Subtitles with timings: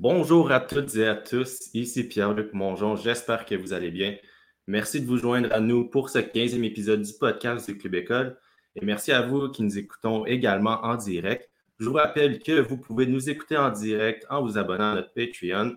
[0.00, 4.16] Bonjour à toutes et à tous, ici Pierre-Luc Mongeon, j'espère que vous allez bien.
[4.68, 8.38] Merci de vous joindre à nous pour ce 15e épisode du podcast du Club École
[8.76, 11.50] et merci à vous qui nous écoutons également en direct.
[11.80, 15.12] Je vous rappelle que vous pouvez nous écouter en direct en vous abonnant à notre
[15.14, 15.76] Patreon.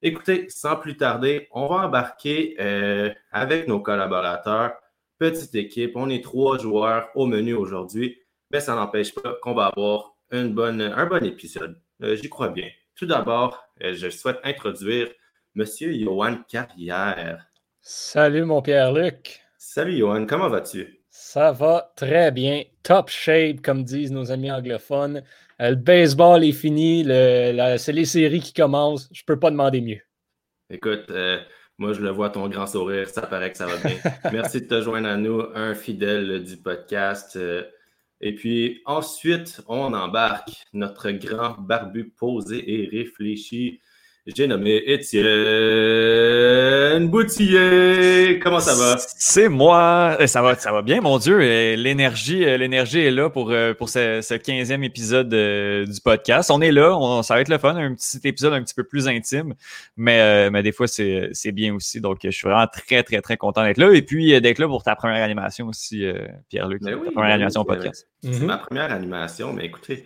[0.00, 4.74] Écoutez, sans plus tarder, on va embarquer euh, avec nos collaborateurs.
[5.18, 8.16] Petite équipe, on est trois joueurs au menu aujourd'hui,
[8.52, 11.82] mais ça n'empêche pas qu'on va avoir un bon épisode.
[12.04, 12.68] Euh, j'y crois bien.
[12.96, 15.08] Tout d'abord, euh, je souhaite introduire
[15.54, 15.66] M.
[15.78, 17.46] Johan Carrière.
[17.82, 19.42] Salut, mon Pierre-Luc.
[19.58, 20.24] Salut, Johan.
[20.24, 21.02] Comment vas-tu?
[21.10, 22.62] Ça va très bien.
[22.82, 25.22] Top shape, comme disent nos amis anglophones.
[25.60, 27.04] Euh, le baseball est fini.
[27.04, 29.10] c'est les séries qui commencent.
[29.12, 30.00] Je ne peux pas demander mieux.
[30.70, 31.38] Écoute, euh,
[31.76, 33.10] moi, je le vois, ton grand sourire.
[33.10, 33.98] Ça paraît que ça va bien.
[34.32, 37.38] Merci de te joindre à nous, un fidèle du podcast.
[38.20, 40.64] Et puis ensuite, on embarque.
[40.72, 43.80] Notre grand barbu posé et réfléchi
[44.34, 45.22] j'ai nommé Étienne
[47.08, 48.40] Boutillier.
[48.42, 48.96] Comment ça va?
[48.98, 50.16] C'est moi.
[50.20, 51.38] Euh, ça va, ça va bien, mon Dieu.
[51.76, 56.50] L'énergie, euh, l'énergie est là pour, euh, pour ce, ce 15e épisode du podcast.
[56.50, 56.98] On est là.
[56.98, 57.76] On, ça va être le fun.
[57.76, 59.54] Un petit épisode un petit peu plus intime.
[59.96, 62.00] Mais, mais des fois, c'est bien aussi.
[62.00, 63.92] Donc, je suis vraiment très, très, très content d'être là.
[63.92, 66.04] Et puis, d'être là pour ta première animation aussi,
[66.48, 66.82] Pierre-Luc.
[66.82, 68.08] Ben ta première animation au podcast.
[68.24, 68.44] C'est mm-hmm.
[68.44, 69.52] ma première animation.
[69.52, 70.04] Mais écoutez,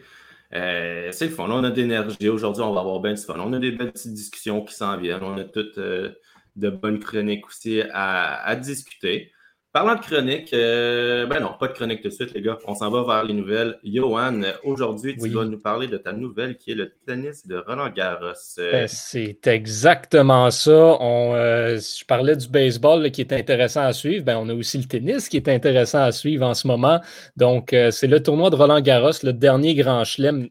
[0.55, 1.49] euh, c'est le fun.
[1.51, 2.29] On a d'énergie.
[2.29, 3.37] Aujourd'hui, on va avoir bien du fun.
[3.39, 5.23] On a des belles petites discussions qui s'en viennent.
[5.23, 6.11] On a toutes euh,
[6.57, 9.33] de bonnes chroniques aussi à discuter.
[9.73, 12.59] Parlant de chronique, euh, ben non, pas de chronique tout de suite, les gars.
[12.67, 13.79] On s'en va vers les nouvelles.
[13.85, 17.89] Johan, aujourd'hui, tu vas nous parler de ta nouvelle qui est le tennis de Roland
[17.89, 18.33] Garros.
[18.57, 20.97] Ben, c'est exactement ça.
[20.99, 24.25] On, euh, je parlais du baseball qui est intéressant à suivre.
[24.25, 27.01] Ben, on a aussi le tennis qui est intéressant à suivre en ce moment.
[27.37, 30.49] Donc, euh, c'est le tournoi de Roland Garros, le dernier grand chelem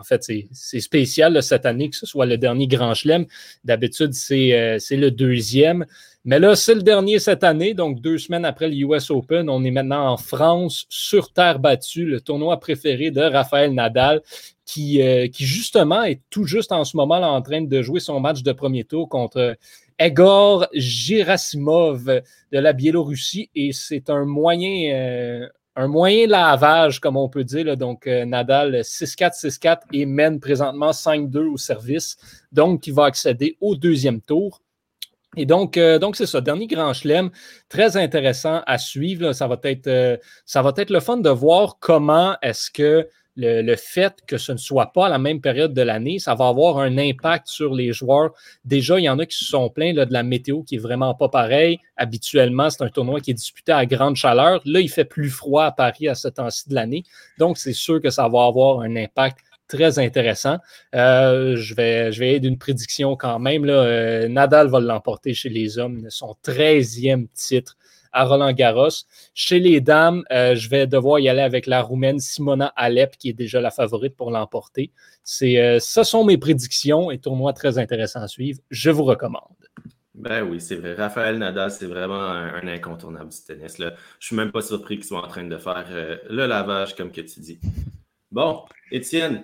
[0.00, 3.26] en fait, c'est spécial cette année que ce soit le dernier Grand Chelem.
[3.64, 5.84] D'habitude, c'est le deuxième.
[6.28, 9.48] Mais là, c'est le dernier cette année, donc deux semaines après l'US Open.
[9.48, 14.22] On est maintenant en France, sur terre battue, le tournoi préféré de Raphaël Nadal,
[14.64, 18.00] qui, euh, qui justement est tout juste en ce moment là, en train de jouer
[18.00, 19.56] son match de premier tour contre
[20.00, 23.48] Egor Gerasimov de la Biélorussie.
[23.54, 27.76] Et c'est un moyen, euh, un moyen lavage, comme on peut dire.
[27.76, 32.16] Donc, euh, Nadal 6-4, 6-4 et mène présentement 5-2 au service.
[32.50, 34.62] Donc, il va accéder au deuxième tour.
[35.36, 37.30] Et donc, euh, donc c'est ça, dernier grand chelem,
[37.68, 39.32] très intéressant à suivre.
[39.32, 40.16] Ça, va être, euh,
[40.46, 44.56] ça va être le fun de voir comment est-ce que le, fait que ce ne
[44.56, 48.30] soit pas la même période de l'année, ça va avoir un impact sur les joueurs.
[48.64, 51.14] Déjà, il y en a qui se sont plaints de la météo qui est vraiment
[51.14, 51.78] pas pareil.
[51.96, 54.60] Habituellement, c'est un tournoi qui est disputé à grande chaleur.
[54.64, 57.04] Là, il fait plus froid à Paris à ce temps-ci de l'année.
[57.38, 59.38] Donc, c'est sûr que ça va avoir un impact
[59.68, 60.58] très intéressant.
[60.94, 63.64] Euh, je, vais, je vais prédiction quand même.
[63.64, 63.74] Là.
[63.74, 67.76] Euh, Nadal va l'emporter chez les hommes, son 13e titre
[68.16, 68.88] à Roland Garros.
[69.34, 73.28] Chez les dames, euh, je vais devoir y aller avec la Roumaine Simona Alep, qui
[73.28, 74.90] est déjà la favorite pour l'emporter.
[75.22, 78.60] C'est, ce sont mes prédictions et tournoi très intéressant à suivre.
[78.70, 79.42] Je vous recommande.
[80.14, 80.94] Ben oui, c'est vrai.
[80.94, 83.78] Raphaël Nadal, c'est vraiment un, incontournable du tennis.
[83.78, 83.94] Là.
[84.18, 85.86] Je suis même pas surpris qu'ils soient en train de faire
[86.30, 87.58] le lavage, comme que tu dis.
[88.30, 89.42] Bon, Étienne,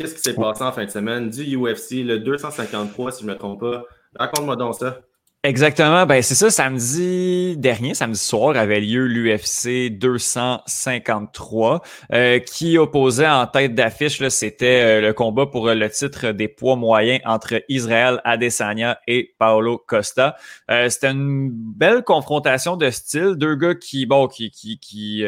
[0.00, 3.34] Qu'est-ce qui s'est passé en fin de semaine du UFC, le 253, si je ne
[3.34, 3.84] me trompe pas?
[4.16, 5.00] Raconte-moi donc ça.
[5.42, 6.04] Exactement.
[6.04, 6.50] Ben, c'est ça.
[6.50, 11.80] Samedi dernier, samedi soir, avait lieu l'UFC 253,
[12.12, 16.76] euh, qui opposait en tête d'affiche, c'était euh, le combat pour le titre des poids
[16.76, 20.36] moyens entre Israël Adesanya et Paolo Costa.
[20.70, 23.36] Euh, c'était une belle confrontation de style.
[23.36, 25.24] Deux gars qui, bon, qui, qui, qui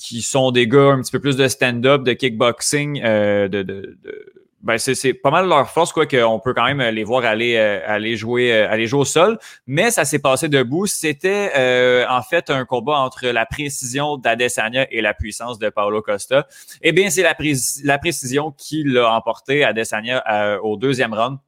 [0.00, 3.98] qui sont des gars un petit peu plus de stand-up, de kickboxing, euh, de, de,
[4.62, 7.80] ben c'est pas mal leur force, quoi, qu'on peut quand même les voir aller, euh,
[7.86, 9.38] aller, jouer, euh, aller jouer au sol.
[9.66, 10.86] Mais ça s'est passé debout.
[10.86, 16.46] C'était en fait un combat entre la précision d'Adesanya et la puissance de Paulo Costa.
[16.82, 17.34] Eh bien, c'est la,
[17.84, 21.38] la précision qui l'a emporté Adesanya au deuxième round.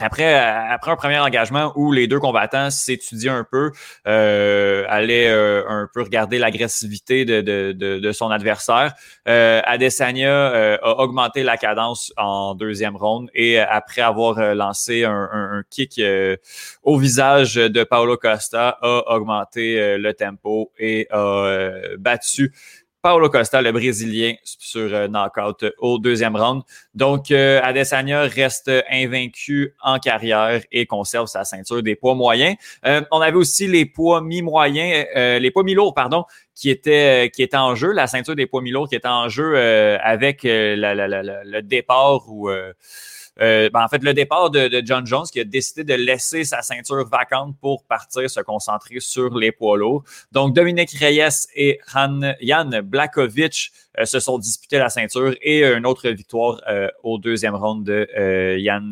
[0.00, 3.72] Après, euh, après un premier engagement où les deux combattants s'étudiaient un peu,
[4.06, 8.94] euh, allaient euh, un peu regarder l'agressivité de, de, de, son adversaire,
[9.26, 15.28] euh, Adesanya euh, a augmenté la cadence en deuxième ronde et après avoir lancé un,
[15.32, 16.00] un, un kick
[16.84, 22.52] au visage de Paulo Costa, a augmenté le tempo et a battu
[23.00, 26.62] Paulo Costa, le Brésilien, sur euh, knockout au deuxième round.
[26.94, 32.56] Donc, euh, Adesanya reste invaincu en carrière et conserve sa ceinture des poids moyens.
[32.84, 36.24] Euh, on avait aussi les poids mi-moyens, les poids mi-lourds, pardon,
[36.54, 39.56] qui était qui était en jeu, la ceinture des poids mi-lourds qui était en jeu
[39.56, 42.50] avec le départ ou
[43.40, 46.62] euh, ben, en fait, le départ de, John Jones qui a décidé de laisser sa
[46.62, 50.04] ceinture vacante pour partir se concentrer sur les poids lourds.
[50.32, 56.08] Donc, Dominique Reyes et Jan Blakovic euh, se sont disputés la ceinture et une autre
[56.08, 58.08] victoire euh, au deuxième round de
[58.58, 58.90] Jan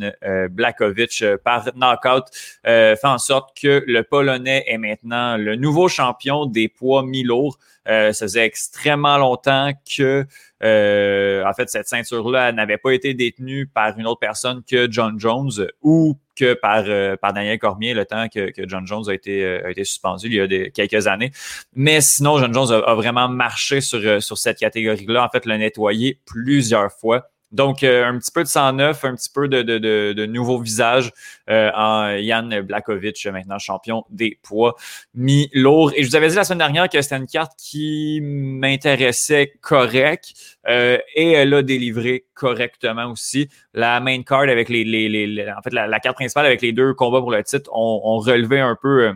[0.50, 2.25] Blakovic par knockout
[2.64, 7.58] fait en sorte que le Polonais est maintenant le nouveau champion des poids mi-lourds.
[7.86, 10.26] Ça faisait extrêmement longtemps que
[10.62, 15.20] euh, en fait, cette ceinture-là n'avait pas été détenue par une autre personne que John
[15.20, 19.14] Jones ou que par, euh, par Daniel Cormier le temps que, que John Jones a
[19.14, 21.30] été, euh, a été suspendu il y a des, quelques années.
[21.74, 26.20] Mais sinon, John Jones a, vraiment marché sur, sur cette catégorie-là, en fait, l'a nettoyé
[26.24, 27.28] plusieurs fois.
[27.52, 30.26] Donc, euh, un petit peu de sang neuf, un petit peu de, de, de, de
[30.26, 31.12] nouveau visage
[31.48, 34.75] euh, en Yann Blakovic, maintenant champion des poids
[35.14, 35.93] mi-lourds.
[35.94, 40.32] Et je vous avais dit la semaine dernière que c'était une carte qui m'intéressait correct
[40.69, 43.48] euh, et elle a délivré correctement aussi.
[43.75, 46.94] La main card avec les, les, les, en fait, la, carte principale avec les deux
[46.94, 49.14] combats pour le titre ont, ont relevé un peu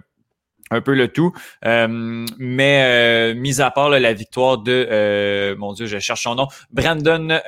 [0.71, 1.33] un peu le tout.
[1.65, 6.35] Euh, mais euh, mis à part la victoire de, euh, mon Dieu, je cherche son
[6.35, 7.41] nom, Brandon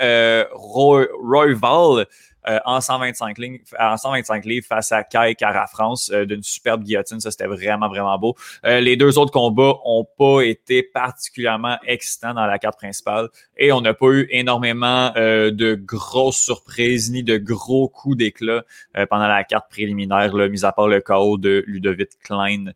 [0.52, 2.06] Roy, Royval,
[2.48, 6.82] euh, en 125 livres, en 125 livres face à Kai Cara France euh, d'une superbe
[6.82, 7.20] guillotine.
[7.20, 8.34] Ça, c'était vraiment, vraiment beau.
[8.64, 13.72] Euh, les deux autres combats ont pas été particulièrement excitants dans la carte principale et
[13.72, 18.64] on n'a pas eu énormément de grosses surprises ni de gros coups d'éclat
[19.10, 22.72] pendant la carte préliminaire, là, mis à part le chaos de Ludovic Klein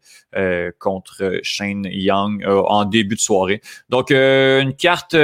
[0.79, 3.61] contre Shane Young en début de soirée.
[3.89, 5.15] Donc, une carte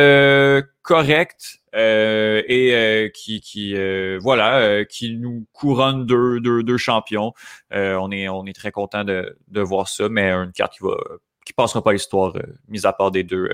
[0.83, 7.33] correcte euh, et euh, qui, qui euh, voilà, qui nous couronne deux, deux, deux champions.
[7.71, 10.97] on est on est très content de, de voir ça, mais une carte qui va
[11.45, 12.35] qui passera pas à l'histoire,
[12.69, 13.49] mis à part des deux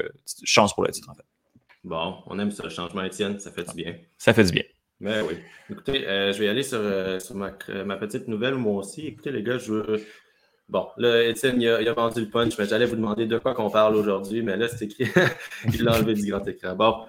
[0.45, 1.25] chances pour le titre en fait.
[1.85, 3.95] Bon, on aime ce changement, Étienne, ça fait du bien.
[4.19, 4.65] Ça fait du bien.
[5.01, 5.39] Mais oui.
[5.71, 6.81] Écoutez, je vais aller sur,
[7.21, 7.53] sur ma,
[7.85, 9.07] ma, petite nouvelle moi aussi.
[9.07, 10.05] Écoutez, les gars, je veux
[10.69, 13.39] Bon, là, Étienne, il a, il a, vendu le punch, mais j'allais vous demander de
[13.39, 15.07] quoi qu'on parle aujourd'hui, mais là, c'est écrit.
[15.73, 16.75] il l'a enlevé du grand écran.
[16.75, 17.07] Bon,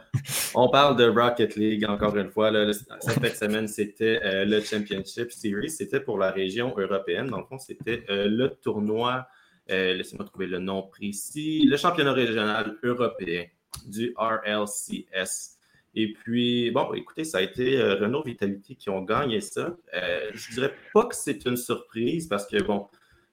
[0.56, 2.52] on parle de Rocket League encore une fois.
[2.52, 2.72] Là,
[3.02, 5.72] cette semaine, c'était euh, le Championship Series.
[5.72, 7.28] C'était pour la région européenne.
[7.28, 9.28] Dans le fond, c'était euh, le tournoi,
[9.70, 13.44] euh, laissez-moi trouver le nom précis, le championnat régional européen
[13.86, 15.58] du RLCS.
[15.96, 19.76] Et puis, bon, écoutez, ça a été Renault Vitality qui ont gagné ça.
[19.92, 22.88] je ne dirais pas que c'est une surprise parce que, bon,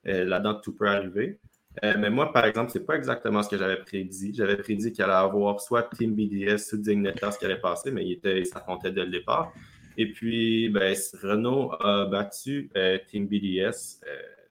[0.06, 1.38] là-dedans, tout peut arriver.
[1.84, 4.32] Euh, mais moi, par exemple, c'est pas exactement ce que j'avais prédit.
[4.34, 8.12] J'avais prédit qu'il allait avoir soit Team BDS ou Dignitas qui allait passer, mais il,
[8.12, 9.52] était, dès le départ.
[9.98, 14.00] Et puis, ben, Renault a battu euh, Team BDS.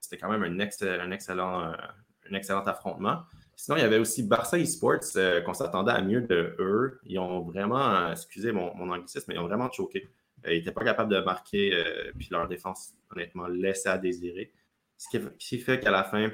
[0.00, 3.22] c'était quand même un, un excellent affrontement.
[3.56, 5.00] Sinon, il y avait aussi Barça Esports
[5.44, 7.00] qu'on s'attendait à mieux de eux.
[7.06, 10.08] Ils ont vraiment, excusez mon, mon anglicisme, mais ils ont vraiment choqué.
[10.46, 11.72] ils n'étaient pas capables de marquer,
[12.18, 14.52] puis leur défense, honnêtement, laissait à désirer.
[14.98, 16.30] Ce qui fait qu'à la fin,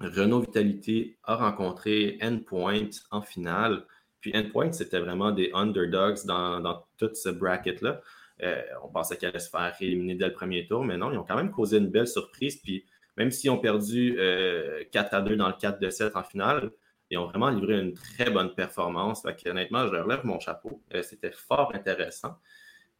[0.00, 3.86] Renault Vitalité a rencontré Endpoint en finale.
[4.20, 8.00] Puis Endpoint, c'était vraiment des underdogs dans, dans tout ce bracket-là.
[8.42, 11.18] Euh, on pensait qu'elle allait se faire éliminer dès le premier tour, mais non, ils
[11.18, 12.56] ont quand même causé une belle surprise.
[12.56, 12.84] Puis
[13.16, 16.70] même s'ils ont perdu 4 euh, à 2 dans le 4 de 7 en finale,
[17.10, 19.22] ils ont vraiment livré une très bonne performance.
[19.22, 20.82] Fait honnêtement, je leur lève mon chapeau.
[20.94, 22.36] Euh, c'était fort intéressant.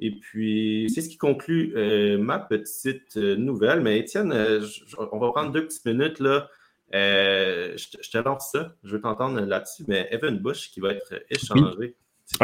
[0.00, 3.80] Et puis, c'est ce qui conclut euh, ma petite euh, nouvelle.
[3.80, 4.66] Mais Étienne, euh,
[5.12, 6.48] on va prendre deux petites minutes là.
[6.92, 8.74] Je, te lance ça.
[8.82, 9.84] Je veux t'entendre là-dessus.
[9.86, 11.96] Mais Evan Bush qui va être échangé.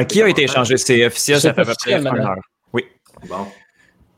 [0.09, 0.77] Qui a été échangé?
[0.77, 2.37] C'est officiel, ça fait à peu près une heure.
[2.73, 2.85] Oui.
[3.29, 3.47] Bon.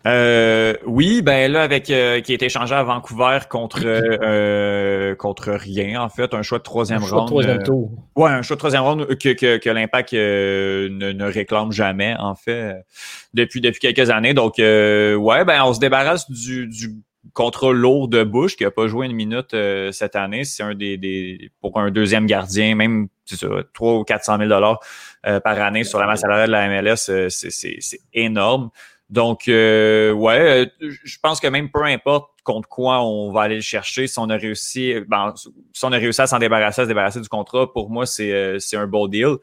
[0.07, 5.53] Euh, oui, ben là, avec euh, qui a été échangé à Vancouver contre euh, contre
[5.53, 7.91] rien, en fait, un choix de troisième un choix De troisième tour.
[8.17, 12.35] ouais, un choix de troisième round que, que, que l'Impact ne, ne, réclame jamais, en
[12.35, 12.85] fait,
[13.33, 14.35] depuis depuis quelques années.
[14.35, 16.91] Donc ouais, ben on se débarrasse du, du
[17.33, 19.55] contrôle lourd de Bush qui a pas joué une minute
[19.93, 20.43] cette année.
[20.45, 24.49] C'est un des, des pour un deuxième gardien, même c'est ça, 3 ou 400 000
[24.49, 24.81] dollars
[25.23, 28.71] par année sur la masse salariale de la MLS, c'est énorme.
[29.13, 33.57] Donc, euh, ouais, euh, je pense que même peu importe contre quoi on va aller
[33.57, 36.85] le chercher, si on a réussi, ben, si on a réussi à s'en débarrasser, à
[36.85, 39.37] se débarrasser du contrat, pour moi, c'est euh, un beau deal.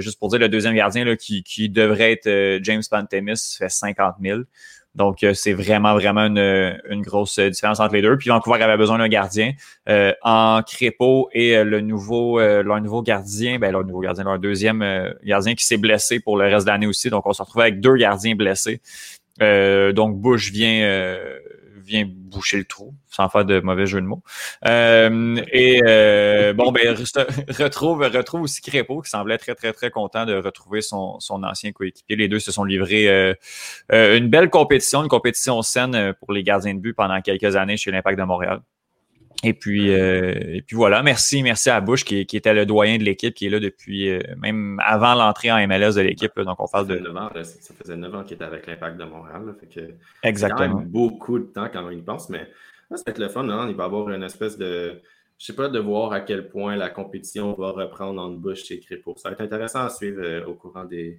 [0.00, 4.14] juste pour dire, le deuxième gardien là, qui, qui devrait être James Pantemis fait 50
[4.22, 4.40] 000.
[4.94, 8.16] Donc, euh, c'est vraiment, vraiment une, grosse différence entre les deux.
[8.16, 9.52] Puis Vancouver avait besoin d'un gardien.
[9.88, 14.38] Euh, en Crépeau et euh, le nouveau, leur nouveau gardien, ben leur nouveau gardien, leur
[14.38, 17.10] deuxième gardien qui s'est blessé pour le reste de l'année aussi.
[17.10, 18.80] Donc, on se retrouve avec deux gardiens blessés.
[19.40, 21.16] donc, Bush vient
[21.90, 24.22] vient boucher le trou, sans faire de mauvais jeu de mots.
[24.64, 25.80] et
[26.54, 26.94] bon, ben
[27.58, 31.72] retrouve, retrouve aussi Crépeau, qui semblait très, très, très content de retrouver son, son ancien
[31.72, 32.16] coéquipier.
[32.16, 33.34] Les deux se sont livrés
[33.90, 37.90] une belle compétition, une compétition saine pour les gardiens de but pendant quelques années chez
[37.90, 38.60] l'Impact de Montréal.
[39.42, 42.98] Et puis, euh, et puis voilà, merci, merci à Bush qui, qui était le doyen
[42.98, 46.38] de l'équipe, qui est là depuis euh, même avant l'entrée en MLS de l'équipe.
[46.40, 47.02] Donc on parle de.
[47.42, 49.54] ça faisait 9 ans qu'il était avec l'Impact de Montréal.
[49.58, 50.68] fait que Exactement.
[50.68, 52.48] Quand même beaucoup de temps quand on y pense, mais
[52.90, 53.48] ça va être le fun.
[53.48, 53.68] Hein?
[53.70, 55.00] Il va y avoir une espèce de
[55.40, 58.78] je sais pas, de voir à quel point la compétition va reprendre en bouche chez
[58.78, 59.14] Crépo.
[59.16, 61.18] Ça va être intéressant à suivre euh, au courant des.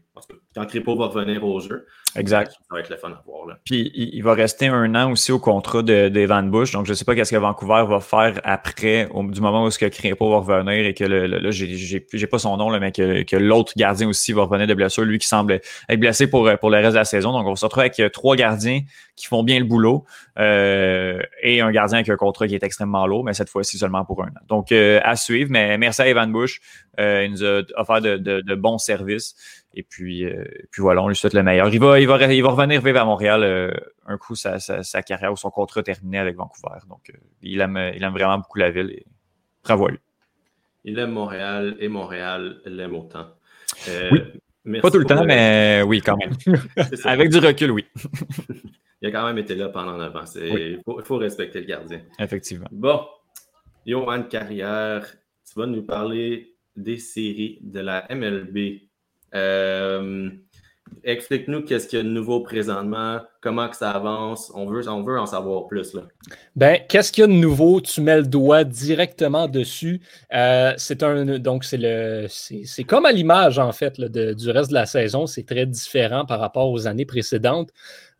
[0.54, 1.88] Quand Crépo va revenir au jeu.
[2.16, 2.51] Exact.
[2.51, 3.48] Ça va être le fun à voir.
[3.48, 3.58] Là.
[3.66, 6.72] Puis il, va rester un an aussi au contrat d'Evan Bush.
[6.72, 9.72] Donc je ne sais pas qu'est-ce que Vancouver va faire après, au, du moment où
[9.72, 12.92] ce que Crépo va revenir et que le, là, j'ai pas son nom, là, mais
[12.92, 16.48] que, que l'autre gardien aussi va revenir de blessure, lui qui semble être blessé pour,
[16.60, 17.32] pour le reste de la saison.
[17.32, 18.82] Donc on se retrouver avec euh, trois gardiens
[19.16, 20.06] qui font bien le boulot
[20.38, 24.06] euh, et un gardien avec un contrat qui est extrêmement lourd, mais cette fois-ci seulement
[24.06, 24.41] pour un an.
[24.48, 26.60] Donc, euh, à suivre, mais merci à Evan Bush.
[27.00, 29.36] Euh, il nous a offert de, bons services.
[29.74, 30.25] Et puis,
[30.70, 31.74] puis voilà, on lui souhaite le meilleur.
[31.74, 33.74] Il va, il va, il va revenir vivre à Montréal
[34.06, 36.80] un coup sa, sa, carrière ou son contrat terminé avec Vancouver.
[36.89, 39.06] Donc, il, aime, il aime vraiment beaucoup la ville et
[39.63, 40.00] bravo à lui.
[40.84, 43.27] Il aime Montréal et Montréal l'aime autant.
[43.88, 44.22] oui.
[44.82, 46.34] Pas tout le temps, mais oui, quand même.
[47.06, 47.86] Avec du recul, oui.
[49.01, 50.24] il a quand même été là pendant 9 ans.
[50.36, 52.01] Il faut, respecter le gardien.
[52.20, 52.68] Effectivement.
[52.72, 53.01] Bon,
[53.86, 55.06] Johan Carrière,
[55.46, 58.82] tu vas nous parler des séries de la MLB.
[59.34, 60.30] Euh,
[61.04, 64.52] explique-nous qu'est-ce qu'il y a de nouveau présentement, comment que ça avance.
[64.56, 65.94] On veut, on veut en savoir plus.
[65.94, 66.04] Là.
[66.56, 67.82] Ben, qu'est-ce qu'il y a de nouveau?
[67.82, 70.02] Tu mets le doigt directement dessus.
[70.34, 74.76] Euh, c'est un donc c'est le c'est comme à l'image en fait du reste de
[74.76, 75.26] la saison.
[75.26, 77.72] C'est très différent par rapport aux années précédentes.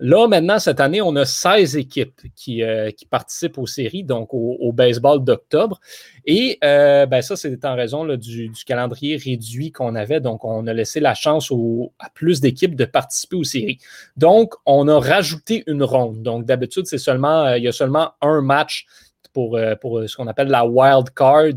[0.04, 4.30] Là, maintenant, cette année, on a 16 équipes qui, euh, qui participent aux séries, donc
[4.34, 5.80] au, baseball d'octobre.
[6.26, 10.20] Et euh, ben ça, c'est en raison du, du, calendrier réduit qu'on avait.
[10.20, 11.54] Donc, on a laissé la chance
[12.00, 13.78] à plus d'équipes de participer aux séries.
[14.18, 16.22] Donc, on a rajouté une ronde.
[16.24, 18.86] Donc, d'habitude, c'est seulement, euh, il y a seulement un match
[19.34, 21.54] pour, pour ce qu'on appelle la wild card.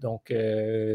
[0.00, 0.32] Donc,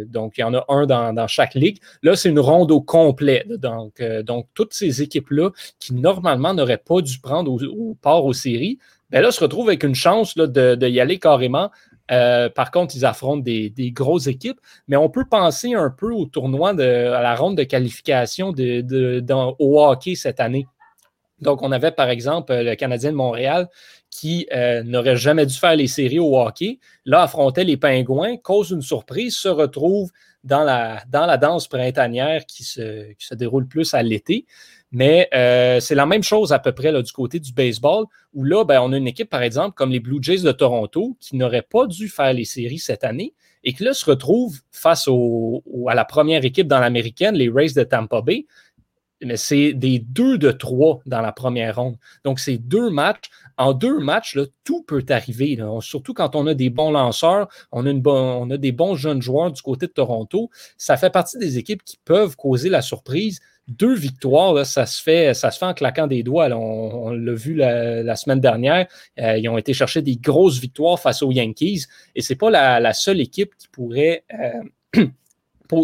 [0.08, 1.78] donc, il y en a un dans, chaque ligue.
[2.02, 3.46] Là, c'est une ronde au complet.
[3.48, 8.80] Donc, donc toutes ces équipes-là qui normalement n'auraient pas dû prendre au, part aux séries,
[9.12, 11.70] ben là, se retrouvent avec une chance là, de, y aller carrément.
[12.08, 16.74] par contre, ils affrontent des, grosses équipes, mais on peut penser un peu au tournoi,
[16.74, 20.66] de, à la ronde de qualification de, dans, au hockey cette année.
[21.44, 23.68] Donc, on avait par exemple le Canadien de Montréal
[24.10, 28.70] qui euh, n'aurait jamais dû faire les séries au hockey, là affrontait les Pingouins, cause
[28.70, 30.12] une surprise, se retrouve
[30.44, 34.46] dans la, dans la danse printanière qui se, déroule plus à l'été.
[34.92, 38.64] Mais euh, c'est la même chose à peu près du côté du baseball, où là,
[38.64, 41.64] ben, on a une équipe, par exemple, comme les Blue Jays de Toronto, qui n'aurait
[41.64, 43.34] pas dû faire les séries cette année,
[43.64, 47.84] et qui là se retrouve face à la première équipe dans l'américaine, les Rays de
[47.84, 48.46] Tampa Bay,
[49.26, 51.98] mais c'est des deux de trois dans la première ronde.
[52.24, 53.30] Donc, c'est deux matchs.
[53.58, 55.58] En deux matchs, tout peut arriver.
[55.82, 59.22] Surtout quand on a des bons lanceurs, on a, une on a des bons jeunes
[59.22, 60.50] joueurs du côté de Toronto.
[60.78, 63.40] Ça fait partie des équipes qui peuvent causer la surprise.
[63.68, 66.50] Deux victoires, ça, se fait, ça se fait en claquant des doigts.
[66.50, 68.88] On, l'a vu la, semaine dernière.
[69.20, 71.86] Euh, ils ont été chercher des grosses victoires face aux Yankees.
[72.16, 74.26] Et ce n'est pas la, seule équipe qui pourrait
[74.98, 75.06] euh,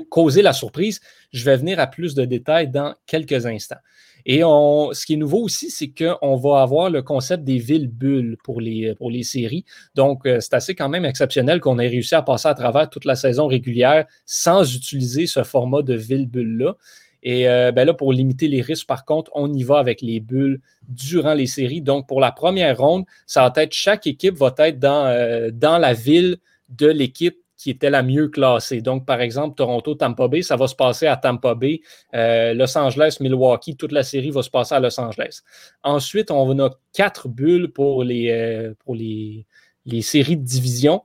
[0.09, 1.01] causer la surprise.
[1.31, 3.79] Je vais venir à plus de détails dans quelques instants.
[4.25, 8.38] Et ce qui est nouveau aussi, c'est qu'on va avoir le concept des villes bulles
[8.43, 9.65] pour les, pour séries.
[9.95, 13.05] Donc, euh, c'est assez quand même exceptionnel qu'on ait réussi à passer à travers toute
[13.05, 16.75] la saison régulière sans utiliser ce format de ville bulle-là.
[17.21, 20.19] Et euh, ben là, pour limiter les risques, par contre, on y va avec les
[20.19, 21.81] bulles durant les séries.
[21.81, 25.77] Donc, pour la première ronde, ça va être chaque équipe va être dans, euh, dans
[25.77, 26.38] la ville
[26.69, 28.81] de l'équipe qui était la mieux classée.
[28.81, 31.81] Donc, par exemple, Toronto-Tampa Bay, ça va se passer à Tampa Bay.
[32.15, 35.41] Euh, Los Angeles-Milwaukee, toute la série va se passer à Los Angeles.
[35.83, 38.73] Ensuite, on a quatre bulles pour les, euh,
[39.85, 41.03] les séries de division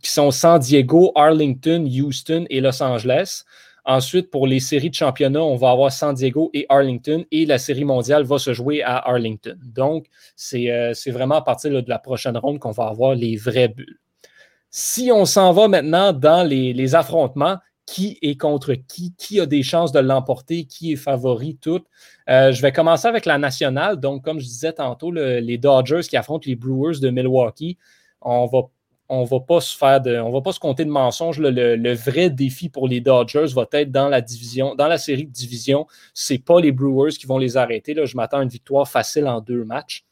[0.00, 3.42] qui sont San Diego, Arlington, Houston et Los Angeles.
[3.84, 7.58] Ensuite, pour les séries de championnat, on va avoir San Diego et Arlington et la
[7.58, 9.58] série mondiale va se jouer à Arlington.
[9.74, 10.06] Donc,
[10.36, 13.98] c'est euh, vraiment à partir de la prochaine ronde qu'on va avoir les vraies bulles.
[14.70, 19.64] Si on s'en va maintenant dans les, affrontements, qui est contre qui, qui a des
[19.64, 21.80] chances de l'emporter, qui est favori, tout.
[22.28, 23.98] Euh, je vais commencer avec la nationale.
[23.98, 27.78] Donc, comme je disais tantôt, les Dodgers qui affrontent les Brewers de Milwaukee.
[28.20, 28.68] On va
[29.12, 31.40] on va pas se de, on compter de mensonges.
[31.40, 35.32] Le, vrai défi pour les Dodgers va être dans la division, dans la série de
[35.32, 35.86] division.
[36.14, 37.92] C'est pas les Brewers qui vont les arrêter.
[37.92, 38.04] Là.
[38.04, 40.04] Je m'attends à une victoire facile en deux matchs.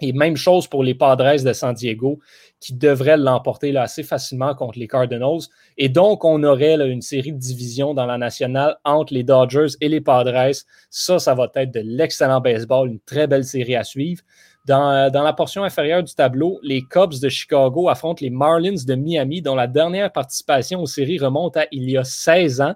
[0.00, 2.18] Et même chose pour les Padres de San Diego
[2.60, 5.40] qui devraient l'emporter assez facilement contre les Cardinals.
[5.76, 9.88] Et donc, on aurait une série de divisions dans la nationale entre les Dodgers et
[9.88, 10.52] les Padres.
[10.90, 14.22] Ça, ça va être de l'excellent baseball, une très belle série à suivre.
[14.66, 18.94] Dans, dans, la portion inférieure du tableau, les Cubs de Chicago affrontent les Marlins de
[18.94, 22.74] Miami, dont la dernière participation aux séries remonte à il y a 16 ans.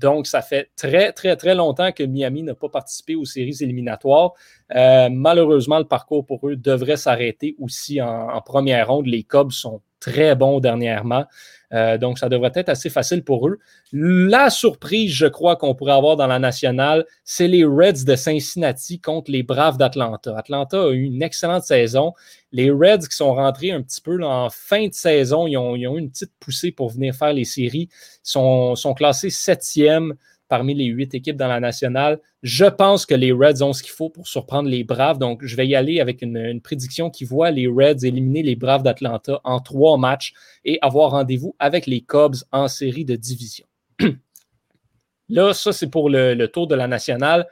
[0.00, 4.32] Donc, ça fait très, très, très longtemps que Miami n'a pas participé aux séries éliminatoires.
[4.74, 9.06] Euh, malheureusement, le parcours pour eux devrait s'arrêter aussi en, première ronde.
[9.06, 11.26] Les Cubs sont très bons dernièrement.
[11.72, 13.58] Euh, donc, ça devrait être assez facile pour eux.
[13.92, 19.00] La surprise, je crois, qu'on pourrait avoir dans la nationale, c'est les Reds de Cincinnati
[19.00, 20.36] contre les Braves d'Atlanta.
[20.36, 22.12] Atlanta a eu une excellente saison.
[22.52, 25.86] Les Reds qui sont rentrés un petit peu en fin de saison, ils ont, eu
[25.86, 27.88] une petite poussée pour venir faire les séries,
[28.22, 30.14] sont, sont classés septième
[30.50, 32.18] parmi les huit équipes dans la nationale.
[32.42, 35.18] Je pense que les Reds ont ce qu'il faut pour surprendre les Braves.
[35.18, 38.82] Donc, je vais y aller avec une, prédiction qui voit les Reds éliminer les Braves
[38.82, 43.64] d'Atlanta en trois matchs et avoir rendez-vous avec les Cubs en série de division.
[45.28, 47.46] là, ça, c'est pour le, tour de la nationale.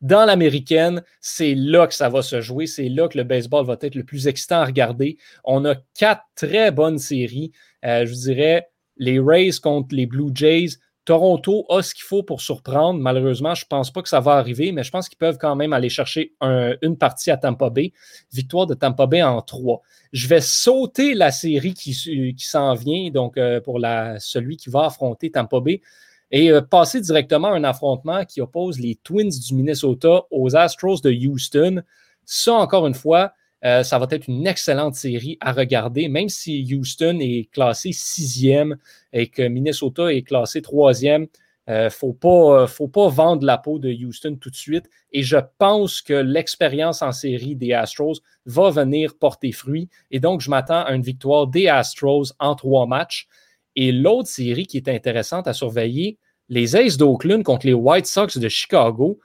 [0.00, 2.66] Dans l'américaine, c'est là que ça va se jouer.
[2.66, 5.18] C'est là que le baseball va être le plus excitant à regarder.
[5.44, 7.50] On a quatre très bonnes séries.
[7.84, 12.40] Euh, je dirais les Rays contre les Blue Jays, Toronto a ce qu'il faut pour
[12.40, 12.98] surprendre.
[12.98, 15.54] Malheureusement, je ne pense pas que ça va arriver, mais je pense qu'ils peuvent quand
[15.54, 17.92] même aller chercher une partie à Tampa Bay.
[18.32, 19.82] Victoire de Tampa Bay en trois.
[20.12, 21.92] Je vais sauter la série qui,
[22.38, 23.80] s'en vient, donc euh, pour
[24.18, 25.82] celui qui va affronter Tampa Bay,
[26.30, 31.00] et euh, passer directement à un affrontement qui oppose les Twins du Minnesota aux Astros
[31.02, 31.82] de Houston.
[32.24, 33.32] Ça, encore une fois,
[33.64, 38.76] euh, ça va être une excellente série à regarder, même si Houston est classé sixième
[39.12, 41.26] et que Minnesota est classé troisième.
[41.66, 44.54] Il euh, ne faut, pas, euh, faut pas vendre la peau de Houston tout de
[44.54, 44.90] suite.
[45.12, 49.88] Et je pense que l'expérience en série des Astros va venir porter fruit.
[50.10, 53.28] Et donc, je m'attends à une victoire des Astros en trois matchs.
[53.76, 56.18] Et l'autre série qui est intéressante à surveiller,
[56.50, 59.18] les Aces d'Oakland contre les White Sox de Chicago.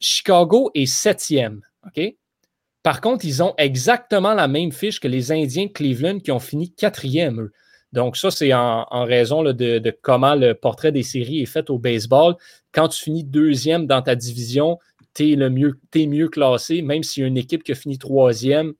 [0.00, 1.60] Chicago est septième.
[1.86, 2.16] OK?
[2.82, 6.38] Par contre, ils ont exactement la même fiche que les Indiens de Cleveland qui ont
[6.38, 7.50] fini quatrième,
[7.92, 12.36] Donc, ça, c'est en, raison de, comment le portrait des séries est fait au baseball.
[12.72, 14.78] Quand tu finis deuxième dans ta division,
[15.14, 17.98] tu es, mieux, es mieux classé, même s'il y a une équipe qui a fini
[17.98, 18.74] troisième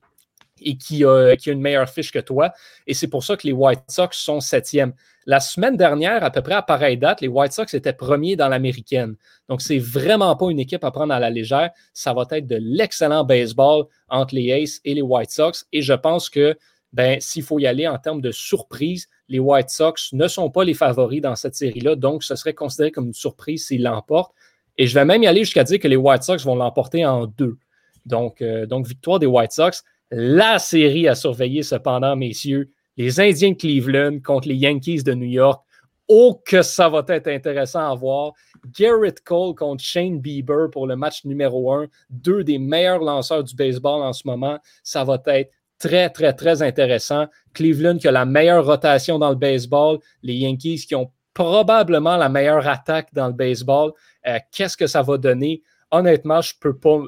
[0.62, 2.52] et qui a, qui a une meilleure fiche que toi.
[2.86, 4.92] Et c'est pour ça que les White Sox sont septième.
[5.26, 8.48] La semaine dernière, à peu près à pareille date, les White Sox étaient premiers dans
[8.48, 9.14] l'américaine.
[9.48, 11.70] Donc, c'est vraiment pas une équipe à prendre à la légère.
[11.92, 15.66] Ça va être de l'excellent baseball entre les Aces et les White Sox.
[15.72, 16.56] Et je pense que
[16.94, 20.64] ben, s'il faut y aller en termes de surprise, les White Sox ne sont pas
[20.64, 21.96] les favoris dans cette série-là.
[21.96, 24.32] Donc, ce serait considéré comme une surprise s'ils l'emportent.
[24.78, 27.26] Et je vais même y aller jusqu'à dire que les White Sox vont l'emporter en
[27.26, 27.58] deux.
[28.06, 29.82] Donc, euh, donc, victoire des White Sox.
[30.10, 35.28] La série à surveiller, cependant, messieurs, les Indiens de Cleveland contre les Yankees de New
[35.28, 35.62] York.
[36.08, 38.32] Oh, que ça va être intéressant à voir.
[38.78, 41.86] Garrett Cole contre Shane Bieber pour le match numéro un.
[42.08, 44.58] Deux des meilleurs lanceurs du baseball en ce moment.
[44.82, 47.26] Ça va être très, très, très intéressant.
[47.52, 49.98] Cleveland qui a la meilleure rotation dans le baseball.
[50.22, 53.92] Les Yankees qui ont probablement la meilleure attaque dans le baseball.
[54.26, 55.62] Euh, qu'est-ce que ça va donner?
[55.90, 57.00] Honnêtement, je peux pas.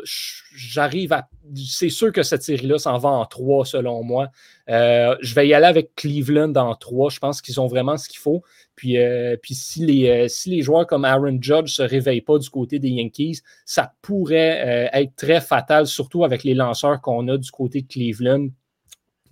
[0.55, 1.29] J'arrive à.
[1.55, 4.29] C'est sûr que cette série-là s'en va en trois, selon moi.
[4.69, 7.11] Euh, je vais y aller avec Cleveland en trois.
[7.11, 8.43] Je pense qu'ils ont vraiment ce qu'il faut.
[8.77, 12.39] Puis, euh, si, les, euh, si les joueurs comme Aaron Judge ne se réveillent pas
[12.39, 17.37] du côté des Yankees, ça pourrait être très fatal, surtout avec les lanceurs qu'on a
[17.37, 18.49] du côté de Cleveland.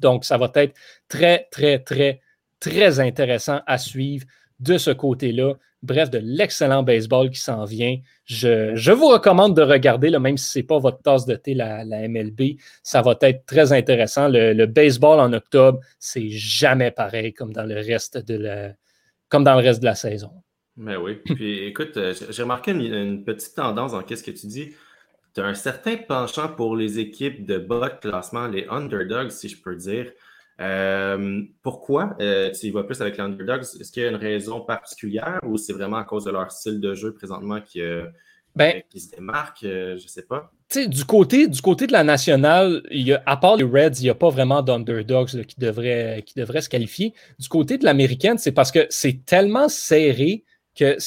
[0.01, 0.75] Donc, ça va être
[1.09, 2.21] très, très, très,
[2.61, 4.27] très intéressant à suivre
[4.61, 5.55] de ce côté-là.
[5.83, 7.99] Bref, de l'excellent baseball qui s'en vient.
[8.25, 11.85] Je, vous recommande de regarder, même si ce n'est pas votre tasse de thé, la,
[11.85, 12.57] MLB.
[12.83, 14.29] Ça va être très intéressant.
[14.29, 18.75] Le, baseball en octobre, c'est jamais pareil comme dans le reste de la,
[19.83, 20.33] la saison.
[20.79, 21.17] Mais oui.
[21.17, 24.75] Puis écoute, euh, j'ai remarqué une, petite tendance dans ce que tu dis.
[25.35, 29.61] Tu as un certain penchant pour les équipes de bas classement, les underdogs, si je
[29.61, 30.11] peux dire.
[30.61, 33.63] Euh, pourquoi euh, tu y vas plus avec les underdogs?
[33.63, 36.81] Est-ce qu'il y a une raison particulière ou c'est vraiment à cause de leur style
[36.81, 38.07] de jeu présentement qui, euh,
[38.57, 39.59] ben, qui se démarque?
[39.63, 40.51] je ne sais pas.
[40.75, 44.11] Du côté, du côté de la nationale, y a, à part les Reds, il n'y
[44.11, 47.15] a pas vraiment d'underdogs qui, devraient, qui devraient se qualifier.
[47.39, 50.45] Du côté de l'américaine, c'est parce que c'est tellement serré
[50.75, 50.99] que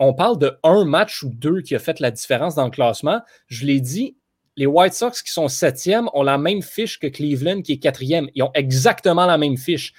[0.00, 3.22] on parle de un match ou deux qui a fait la différence dans le classement.
[3.46, 4.16] Je l'ai dit,
[4.56, 8.28] les White Sox qui sont septièmes ont la même fiche que Cleveland qui est quatrième.
[8.34, 9.92] Ils ont exactement la même fiche.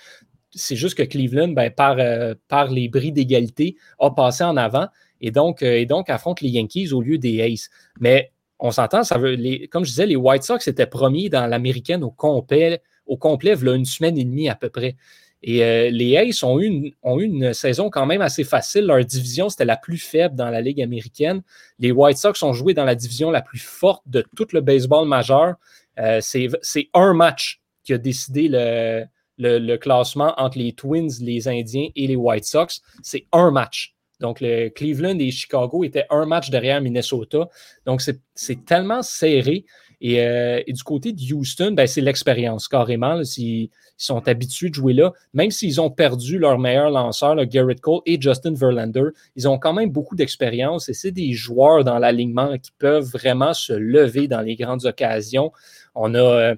[0.52, 4.88] C'est juste que Cleveland, ben, par, euh, par les bris d'égalité, a passé en avant
[5.20, 7.70] et donc, euh, et donc affronte les Yankees au lieu des Aces.
[8.00, 11.46] Mais on s'entend, ça veut, les, comme je disais, les White Sox étaient premiers dans
[11.48, 14.96] l'américaine au complet, au complet, il une semaine et demie à peu près.
[15.44, 18.86] Et euh, les Aces ont eu, une, saison quand même assez facile.
[18.86, 21.42] Leur division, c'était la plus faible dans la Ligue américaine.
[21.80, 25.08] Les White Sox ont joué dans la division la plus forte de tout le baseball
[25.08, 25.56] majeur.
[26.00, 29.06] Euh, c'est un match qui a décidé le,
[29.38, 32.82] le, classement entre les Twins, les Indiens et les White Sox.
[33.04, 33.96] C'est un match.
[34.20, 37.50] Donc, le Cleveland et Chicago étaient un match derrière Minnesota.
[37.86, 39.66] Donc, c'est tellement serré.
[40.06, 43.22] Euh, et, du côté de Houston, ben, c'est l'expérience carrément.
[43.38, 45.14] ils, sont habitués de jouer là.
[45.34, 49.72] Même s'ils ont perdu leur meilleur lanceur, Garrett Cole et Justin Verlander, ils ont quand
[49.72, 54.42] même beaucoup d'expérience et c'est des joueurs dans l'alignement qui peuvent vraiment se lever dans
[54.42, 55.54] les grandes occasions.
[55.96, 56.56] On a euh,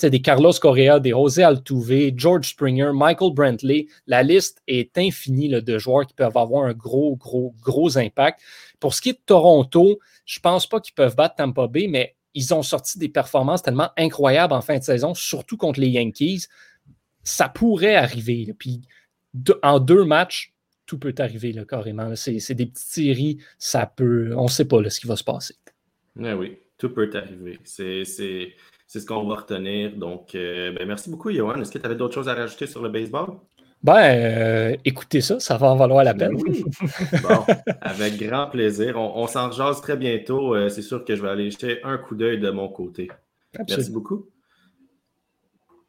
[0.00, 3.86] des Carlos Correa, des José Altuve, George Springer, Michael Brantley.
[4.06, 8.40] La liste est infinie de joueurs qui peuvent avoir un gros, gros, gros impact.
[8.78, 11.88] Pour ce qui est de Toronto, je ne pense pas qu'ils peuvent battre Tampa Bay,
[11.88, 15.88] mais ils ont sorti des performances tellement incroyables en fin de saison, surtout contre les
[15.88, 16.46] Yankees.
[17.22, 18.54] Ça pourrait arriver.
[18.58, 18.82] Puis
[19.62, 20.54] en deux matchs,
[20.86, 22.14] tout peut arriver là, carrément.
[22.16, 24.34] C'est des petites séries, ça peut.
[24.36, 25.54] On ne sait pas ce qui va se passer.
[26.16, 27.58] Oui, tout peut arriver.
[27.64, 29.96] C'est ce qu'on va retenir.
[29.96, 31.60] Donc, euh, ben, merci beaucoup, Johan.
[31.60, 33.38] Est-ce que tu avais d'autres choses à rajouter sur le baseball?
[33.82, 36.36] Ben, euh, écoutez ça, ça va en valoir la peine.
[37.22, 37.46] bon,
[37.80, 38.98] avec grand plaisir.
[38.98, 40.54] On, s'en jase très bientôt.
[40.54, 43.10] Euh, c'est sûr que je vais aller jeter un coup d'œil de mon côté.
[43.56, 44.28] Merci beaucoup.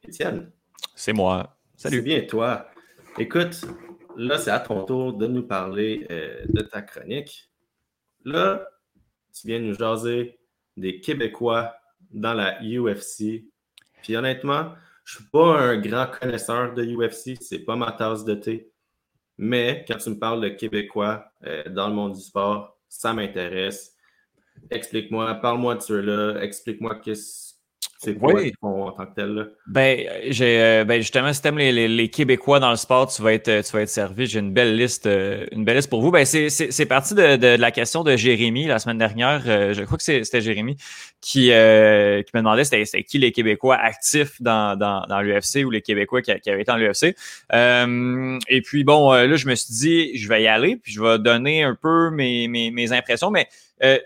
[0.08, 0.52] Étienne.
[0.96, 1.58] C'est moi.
[1.76, 1.98] Salut.
[1.98, 2.70] C'est bien toi.
[3.18, 3.62] Écoute,
[4.16, 7.50] là, c'est à ton tour de nous parler euh, de ta chronique.
[8.24, 8.66] Là,
[9.34, 10.40] tu viens nous jaser
[10.78, 11.76] des Québécois
[12.12, 13.44] dans la UFC.
[14.02, 14.72] Puis honnêtement,
[15.04, 18.72] je ne suis pas un grand connaisseur de UFC, c'est pas ma tasse de thé.
[19.38, 23.96] Mais quand tu me parles de Québécois euh, dans le monde du sport, ça m'intéresse.
[24.70, 27.51] Explique-moi, parle-moi de ceux-là, explique-moi qu'est-ce
[28.04, 28.52] c'est quoi oui.
[28.64, 29.52] en tant que tel?
[29.68, 33.22] Ben, j'ai, euh, ben, justement, si tu aimes les, les, Québécois dans le sport, tu
[33.22, 34.26] vas être, tu vas être servi.
[34.26, 36.10] J'ai une belle liste, euh, une belle liste pour vous.
[36.10, 39.44] Ben, c'est, c'est, parti de, de, la question de Jérémy la semaine dernière.
[39.46, 40.78] Euh, je crois que c'était Jérémy
[41.22, 45.84] qui, qui me demandait c'était, qui les Québécois actifs dans, dans, dans l'UFC ou les
[45.84, 47.16] Québécois qui, qui avaient été dans l'UFC.
[47.54, 51.20] et puis, bon, là, je me suis dit, je vais y aller, puis je vais
[51.20, 53.48] donner un peu mes, mes, mes impressions, mais
[53.84, 53.98] euh,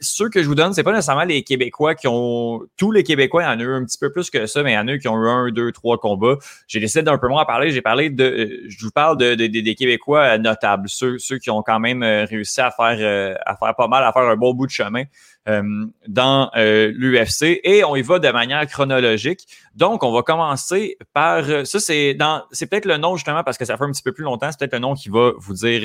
[0.00, 2.60] ceux que je vous donne, c'est pas nécessairement les Québécois qui ont.
[2.76, 4.72] Tous les Québécois, il y en a eu un petit peu plus que ça, mais
[4.72, 6.36] il y en a eu qui ont eu un, deux, trois combats.
[6.68, 7.70] J'ai décidé d'un peu moins à parler.
[7.70, 8.24] J'ai parlé de.
[8.24, 12.24] Euh, je vous parle de, des Québécois notables, ceux, ceux qui ont quand même euh,
[12.24, 15.04] réussi à faire, à faire pas mal, à faire un bon bout de chemin.
[15.48, 19.46] Euh, dans euh, l'UFC et on y va de manière chronologique.
[19.74, 23.56] Donc, on va commencer par euh, ça, c'est dans c'est peut-être le nom justement parce
[23.56, 25.54] que ça fait un petit peu plus longtemps, c'est peut-être le nom qui va vous
[25.54, 25.80] dire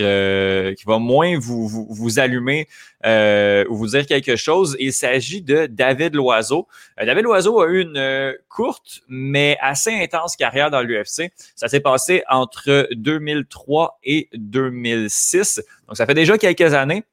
[0.76, 2.68] qui va moins vous, vous, vous allumer
[3.06, 4.76] ou vous dire quelque chose.
[4.80, 6.68] Il s'agit de David Loiseau.
[6.98, 11.32] David Loiseau a eu une courte mais assez intense carrière dans l'UFC.
[11.56, 15.62] Ça s'est passé entre 2003 et 2006.
[15.88, 17.06] Donc, ça fait déjà quelques années.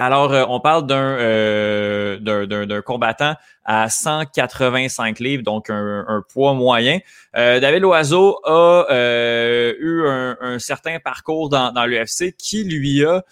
[0.00, 3.34] Alors, euh, on parle euh, d'un d'un combattant
[3.64, 7.00] à 185 livres, donc un, poids moyen.
[7.36, 13.24] Euh, David Loiseau a eu un, certain parcours dans, dans l'UFC qui lui a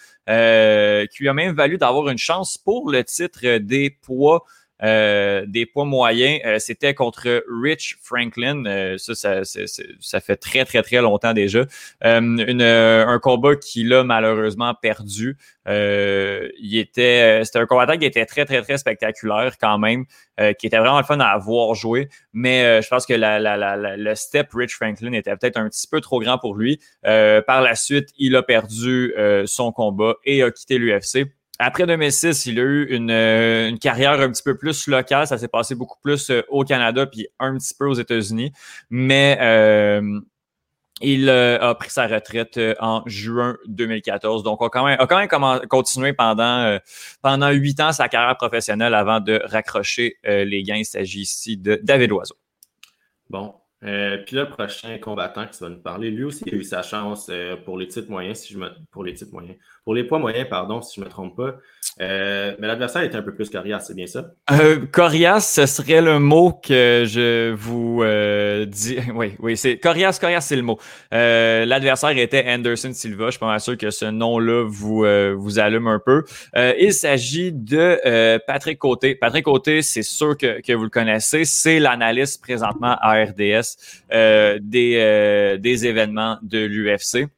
[1.07, 5.67] qui lui a même valu d'avoir une chance pour le titre des poids euh, des
[5.67, 8.65] poids moyens, euh, c'était contre Rich Franklin.
[8.67, 9.43] Euh, ça, ça,
[10.01, 11.65] ça, fait très, très, très longtemps déjà.
[12.03, 15.37] Une, un combat qu'il a malheureusement perdu.
[15.67, 20.05] il était, c'était un combattant qui était très, très, très spectaculaire quand même,
[20.59, 22.09] qui était vraiment le fun à avoir joué.
[22.33, 25.87] Mais je pense que la, la, la, le step Rich Franklin était peut-être un petit
[25.89, 26.81] peu trop grand pour lui.
[27.03, 29.15] par la suite, il a perdu
[29.47, 31.27] son combat et a quitté l'UFC.
[31.59, 35.27] Après 2006, il a eu euh, une, carrière un petit peu plus locale.
[35.27, 38.53] Ça s'est passé beaucoup plus euh, au Canada puis un petit peu aux États-Unis.
[38.91, 40.21] Mais euh,
[41.01, 44.43] il a pris sa retraite en juin 2014.
[44.43, 46.79] Donc, même, a quand même continué pendant
[47.21, 50.77] pendant huit ans sa carrière professionnelle avant de raccrocher les gains.
[50.77, 52.37] Il s'agit ici de David Oiseau.
[53.29, 56.83] Bon, puis le prochain combattant qui va nous parler, lui aussi, il a eu sa
[56.83, 57.31] chance
[57.67, 60.47] pour les titres moyens, si je me pour les titres moyens, pour les poids moyens,
[60.51, 61.55] pardon, si je ne me trompe pas.
[62.03, 64.33] Euh, mais l'adversaire était un peu plus coriace, c'est bien ça?
[64.93, 68.03] coriace, ce serait le mot que je vous
[68.67, 68.99] dis.
[69.15, 70.79] Oui, oui, c'est coriace, coriace, c'est le mot.
[71.11, 73.27] l'adversaire était Anderson Silva.
[73.27, 75.07] Je suis pas sûr que ce nom-là vous
[75.39, 76.25] vous allume un peu.
[76.55, 79.15] il s'agit de Patrick Côté.
[79.15, 81.45] Patrick Côté, c'est sûr que, que vous le connaissez.
[81.45, 83.77] C'est l'analyste présentement à RDS
[84.13, 87.29] euh, des, euh, des événements de l'UFC.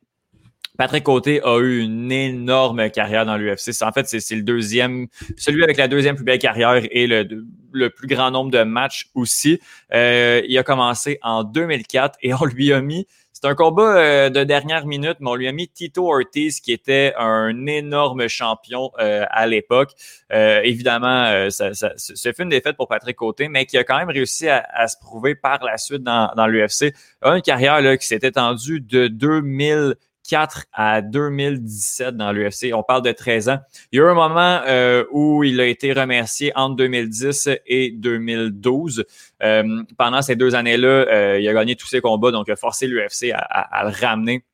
[0.78, 3.82] Patrick Côté a eu une énorme carrière dans l'UFC.
[3.82, 8.06] En fait, c'est le deuxième, celui avec la deuxième plus belle carrière et le, plus
[8.06, 9.60] grand nombre de matchs aussi.
[9.92, 14.30] Euh, il a commencé en 2004 et on lui a mis c'est un combat euh,
[14.30, 18.90] de dernière minute, mais on lui a mis Tito Ortiz, qui était un énorme champion
[18.98, 19.92] euh, à l'époque.
[20.30, 24.48] Évidemment, ça, ça, fait une défaite pour Patrick Côté, mais qui a quand même réussi
[24.48, 26.92] à, à se prouver par la suite dans, dans l'UFC.
[27.22, 29.94] Une carrière là, qui s'est étendue de 2000
[30.28, 32.72] 4 à 2017 dans l'UFC.
[32.72, 33.58] On parle de 13 ans.
[33.90, 37.90] Il y a eu un moment euh, où il a été remercié entre 2010 et
[37.90, 39.04] 2012.
[39.42, 42.56] Euh, pendant ces deux années-là, euh, il a gagné tous ses combats, donc il a
[42.56, 44.44] forcé l'UFC à, le ramener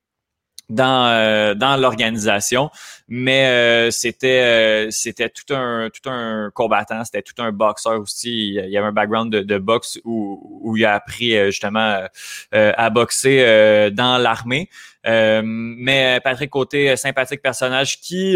[0.71, 2.71] dans dans l'organisation
[3.09, 8.49] mais euh, c'était euh, c'était tout un tout un combattant c'était tout un boxeur aussi.
[8.49, 12.07] Il y avait un background de, de boxe où où il a appris justement
[12.53, 14.69] à boxer dans l'armée.
[15.05, 18.33] Mais Patrick Côté sympathique personnage qui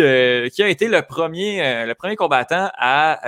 [0.52, 3.20] qui a été le premier le premier combattant à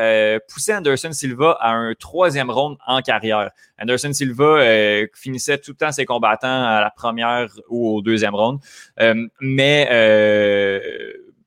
[0.48, 3.50] pousser Anderson Silva à un troisième round en carrière.
[3.80, 8.60] Anderson Silva finissait tout le temps ses combattants à la première ou au deuxième round.
[9.00, 10.80] Euh, mais euh,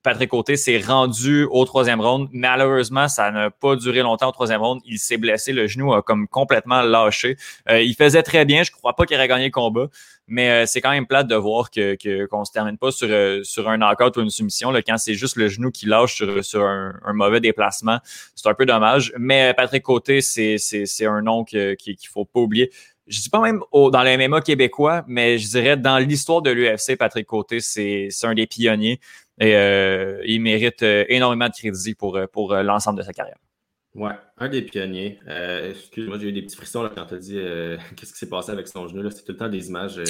[0.03, 2.27] Patrick Côté s'est rendu au troisième round.
[2.31, 4.81] Malheureusement, ça n'a pas duré longtemps au troisième round.
[4.85, 7.37] Il s'est blessé, le genou a comme complètement lâché.
[7.69, 8.63] Euh, il faisait très bien.
[8.63, 9.87] Je crois pas qu'il aurait gagné le combat,
[10.27, 13.07] mais c'est quand même plate de voir que qu'on se termine pas sur
[13.45, 14.71] sur un knockout ou une soumission.
[14.71, 17.99] Là, quand c'est juste le genou qui lâche sur, sur un, mauvais déplacement,
[18.35, 19.13] c'est un peu dommage.
[19.17, 22.71] Mais Patrick Côté, c'est c'est un nom qu'il faut pas oublier
[23.07, 26.95] je dis pas même dans les MMA québécois, mais je dirais dans l'histoire de l'UFC,
[26.97, 28.99] Patrick Côté, c'est un des pionniers
[29.39, 33.37] et euh, il mérite euh, énormément de crédit pour, euh, pour l'ensemble de sa carrière.
[33.95, 35.19] Ouais, un des pionniers.
[35.27, 37.33] Excuse-moi, j'ai eu des petits frissons là, quand tu as dit
[37.95, 39.09] qu'est-ce qui s'est passé avec son genou.
[39.11, 40.01] C'est tout le temps des images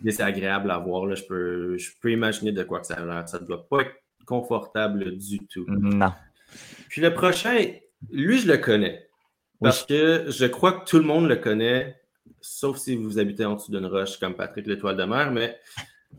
[0.00, 1.06] désagréables à voir.
[1.06, 1.14] Là.
[1.14, 3.28] Je, peux, je peux imaginer de quoi que ça a l'air.
[3.28, 5.66] Ça ne doit pas être confortable du tout.
[5.68, 6.12] Non.
[6.88, 7.58] Puis le prochain,
[8.10, 9.06] lui, je le connais.
[9.60, 11.96] Parce que je crois que tout le monde le connaît
[12.44, 15.32] sauf si vous habitez en dessous d'une roche comme Patrick l'Étoile de mer.
[15.32, 15.58] Mais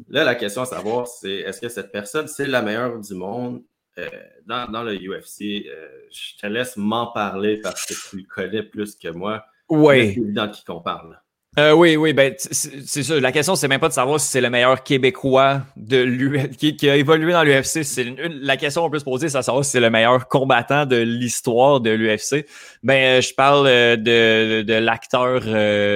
[0.10, 3.62] là, la question à savoir, c'est est-ce que cette personne, c'est la meilleure du monde?
[3.98, 4.10] Euh,
[4.46, 5.68] dans, le UFC?
[5.68, 9.46] Euh, je te laisse m'en parler parce que tu le connais plus que moi.
[9.70, 10.14] Oui.
[10.14, 11.20] C'est évident qui qu'on parle.
[11.58, 13.20] Euh, oui, oui, ben c'est ça.
[13.20, 16.90] La question, c'est même pas de savoir si c'est le meilleur Québécois de qui, qui,
[16.90, 17.84] a évolué dans l'UFC.
[17.84, 20.98] C'est la question qu'on peut se poser, c'est savoir si c'est le meilleur combattant de
[20.98, 22.46] l'histoire de l'UFC.
[22.84, 25.42] Ben, je parle de, de, de l'acteur,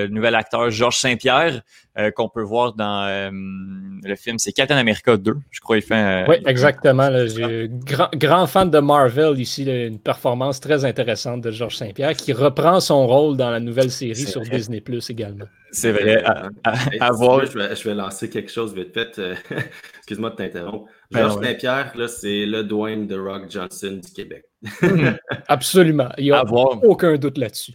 [0.10, 1.62] nouvel acteur Georges Saint-Pierre,
[2.00, 5.76] euh, qu'on peut voir dans euh, le film, c'est Captain America 2, je crois.
[5.76, 7.10] Il fait, euh, oui, exactement.
[7.84, 12.80] grand, grand, fan de Marvel ici, une performance très intéressante de Georges Saint-Pierre qui reprend
[12.80, 15.46] son rôle dans la nouvelle série sur Disney Plus également.
[15.72, 16.24] C'est vrai.
[16.64, 17.46] À, voir.
[17.46, 19.22] Je vais, je vais, lancer quelque chose vite fait.
[19.98, 20.90] Excuse-moi de t'interrompre.
[21.12, 24.46] Ben Georges Saint-Pierre, c'est le Dwayne de Rock Johnson du Québec.
[25.48, 26.10] Absolument.
[26.18, 27.74] Il n'y a aucun doute là-dessus.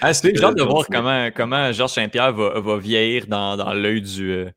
[0.00, 4.00] ah, J'ai hâte de voir comment, comment Georges Saint-Pierre va, va, vieillir dans, dans l'œil
[4.00, 4.50] du, euh,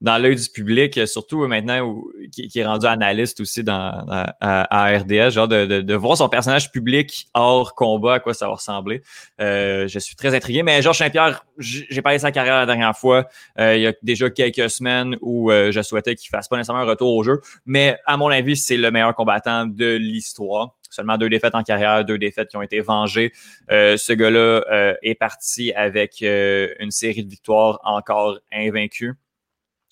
[0.00, 5.30] dans l'œil du public, surtout maintenant où, qui, est rendu analyste aussi dans, à, RDS,
[5.30, 9.02] genre de, de, de, voir son personnage public hors combat, à quoi ça va ressembler.
[9.40, 12.96] Euh, je suis très intrigué, mais Georges Saint-Pierre, j'ai parlé de sa carrière la dernière
[12.96, 13.28] fois.
[13.58, 16.82] Euh, il y a déjà quelques semaines où euh, je souhaitais qu'il fasse pas nécessairement
[16.82, 21.16] un retour au jeu, mais à mon avis, c'est le meilleur combattant de l'histoire seulement
[21.16, 23.32] deux défaites en carrière, deux défaites qui ont été vengées.
[23.70, 29.14] Euh, ce gars-là euh, est parti avec une série de victoires encore invaincues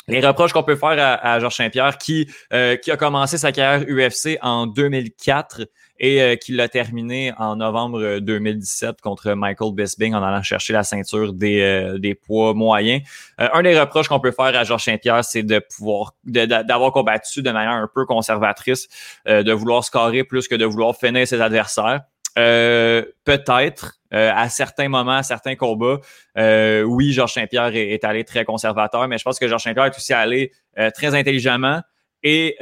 [0.08, 4.38] les reproches qu'on peut faire à, Georges Saint-Pierre, qui, euh, a commencé sa carrière UFC
[4.42, 5.66] en 2004
[6.00, 10.84] et euh, qui l'a terminé en novembre 2017 contre Michael Bisping en allant chercher la
[10.84, 13.02] ceinture des, euh, poids moyens.
[13.38, 17.50] un des reproches qu'on peut faire à Georges Saint-Pierre, c'est de pouvoir d'avoir combattu de
[17.50, 18.88] manière un peu conservatrice,
[19.26, 22.02] de vouloir scorer plus que de vouloir finir ses adversaires.
[22.36, 25.98] Euh, peut-être euh, à certains moments, à certains combats,
[26.36, 29.96] euh, oui, Georges Saint-Pierre est, allé très conservateur, mais je pense que Georges Saint-Pierre est
[29.96, 30.52] aussi allé
[30.94, 31.80] très intelligemment
[32.22, 32.56] et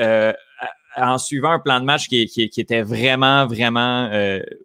[0.99, 4.11] en suivant un plan de match qui, était vraiment, vraiment.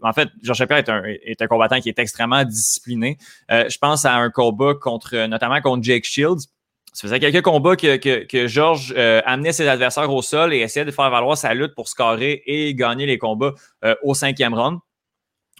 [0.01, 3.17] en fait, Georges Saint-Pierre est un, est un combattant qui est extrêmement discipliné.
[3.49, 6.47] je pense à un combat contre, notamment contre Jake Shields.
[6.93, 10.85] Ça faisait quelques combats que, que, que Georges amenait ses adversaires au sol et essayait
[10.85, 13.53] de faire valoir sa lutte pour scorer et gagner les combats
[14.01, 14.79] au cinquième round.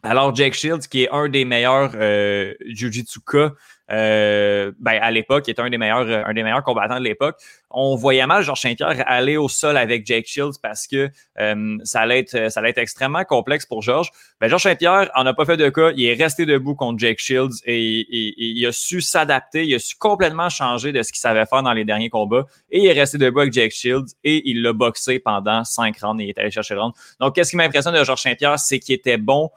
[0.04, 3.54] Alors, Jake Shields, qui est un des meilleurs euh, Jiu-Jitsuka
[3.92, 7.38] euh, ben, à l'époque, était un des meilleurs, euh, un des meilleurs combattants de l'époque.
[7.70, 11.10] On voyait mal Georges Saint-Pierre aller au sol avec Jake Shields parce que
[11.40, 14.12] euh, ça, allait être, ça allait être extrêmement complexe pour Georges.
[14.40, 15.92] Ben, Georges Saint-Pierre en a pas fait de cas.
[15.96, 19.66] Il est resté debout contre Jake Shields et, il a su s'adapter.
[19.66, 22.46] Il a su complètement changer de ce qu'il savait faire dans les derniers combats.
[22.70, 26.22] Et il est resté debout avec Jake Shields et il l'a boxé pendant cinq rounds
[26.22, 26.94] et il est allé chercher le round.
[27.20, 29.50] Donc, qu'est-ce qui m'impressionne de Georges Saint-Pierre, c'est qu'il était bon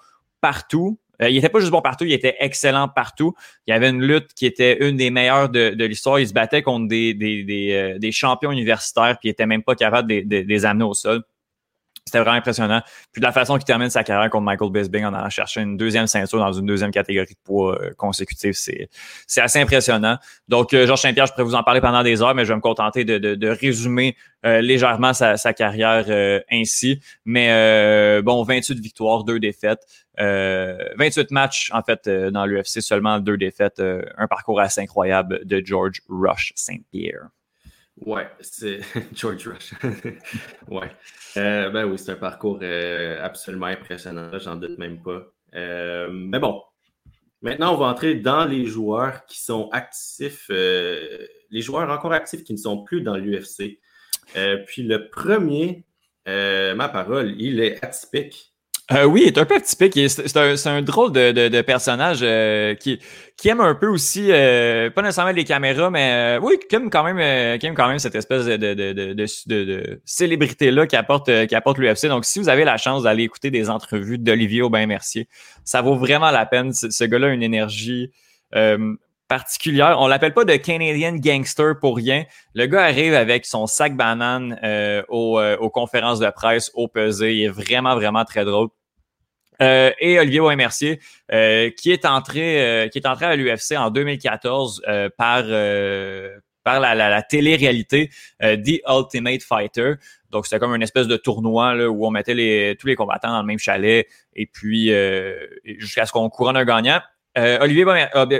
[0.44, 3.33] partout, euh, il était pas juste bon partout, il était excellent partout.
[3.66, 6.20] Il y avait une lutte qui était une des meilleures de, l'histoire.
[6.20, 9.62] Il se battait contre des, des, des, euh, des, champions universitaires, puis il était même
[9.62, 11.22] pas capable de, de, de les amener au sol.
[12.06, 12.82] C'était vraiment impressionnant.
[13.12, 15.78] Puis de la façon qu'il termine sa carrière contre Michael Bisping en allant chercher une
[15.78, 18.88] deuxième ceinture dans une deuxième catégorie de poids euh, consécutive, c'est,
[19.40, 20.18] assez impressionnant.
[20.46, 22.56] Donc, euh, Georges Saint-Pierre, je pourrais vous en parler pendant des heures, mais je vais
[22.56, 26.04] me contenter de, de, de résumer euh, légèrement sa, sa carrière
[26.50, 27.00] ainsi.
[27.24, 29.80] Mais bon, 28 victoires, deux défaites.
[30.18, 33.80] 28 matchs, en fait, dans l'UFC, seulement deux défaites.
[34.18, 37.28] un parcours assez incroyable de George Rush Saint-Pierre.
[38.04, 38.80] Ouais, c'est
[39.14, 39.72] George Rush.
[40.68, 40.90] ouais.
[41.38, 45.22] Euh, ben oui, c'est un parcours euh, absolument impressionnant, j'en doute même pas.
[45.54, 46.62] Euh, mais bon,
[47.40, 52.52] maintenant on va entrer dans les joueurs qui sont actifs, les joueurs encore actifs qui
[52.52, 53.80] ne sont plus dans l'UFC.
[54.66, 55.86] puis le premier,
[56.26, 58.53] ma parole, il est atypique.
[58.92, 59.98] Euh, oui, il est un peu atypique.
[60.10, 63.00] C'est un, drôle de, personnage euh, qui,
[63.46, 67.58] aime un peu aussi, euh, pas nécessairement les caméras, mais oui, qui aime quand même,
[67.58, 72.08] qui aime quand même cette espèce de, célébrité-là qui apporte, apporte l'UFC.
[72.08, 75.28] Donc, si vous avez la chance d'aller écouter des entrevues d'Olivier Aubin-Mercier,
[75.64, 76.74] ça vaut vraiment la peine.
[76.74, 78.10] Ce, ce gars-là a une énergie
[79.28, 79.96] particulière.
[80.00, 82.24] On l'appelle pas de Canadian gangster pour rien.
[82.54, 87.34] Le gars arrive avec son sac banane euh, euh, aux, conférences de presse, au pesé.
[87.34, 88.68] Il est vraiment, vraiment très drôle.
[89.62, 94.82] Euh, et Olivier Mercier, qui est entré, qui est entré à l'UFC en 2014
[95.16, 95.44] par
[96.64, 98.10] par la, la, télé-réalité
[98.40, 99.94] The Ultimate Fighter.
[100.30, 103.28] Donc, c'était comme une espèce de tournoi là, où on mettait les, tous les combattants
[103.28, 104.90] dans le même chalet et puis
[105.78, 107.00] jusqu'à ce qu'on couronne un gagnant.
[107.36, 107.84] Euh, Olivier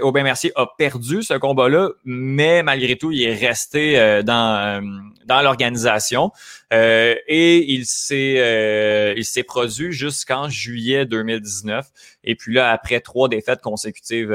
[0.03, 5.43] Aubin-Mercier a perdu ce combat-là, mais malgré tout, il est resté euh, dans, euh, dans
[5.43, 6.31] l'organisation
[6.71, 11.87] et il s'est il s'est produit jusqu'en juillet 2019.
[12.25, 14.31] Et puis là, après trois défaites consécutives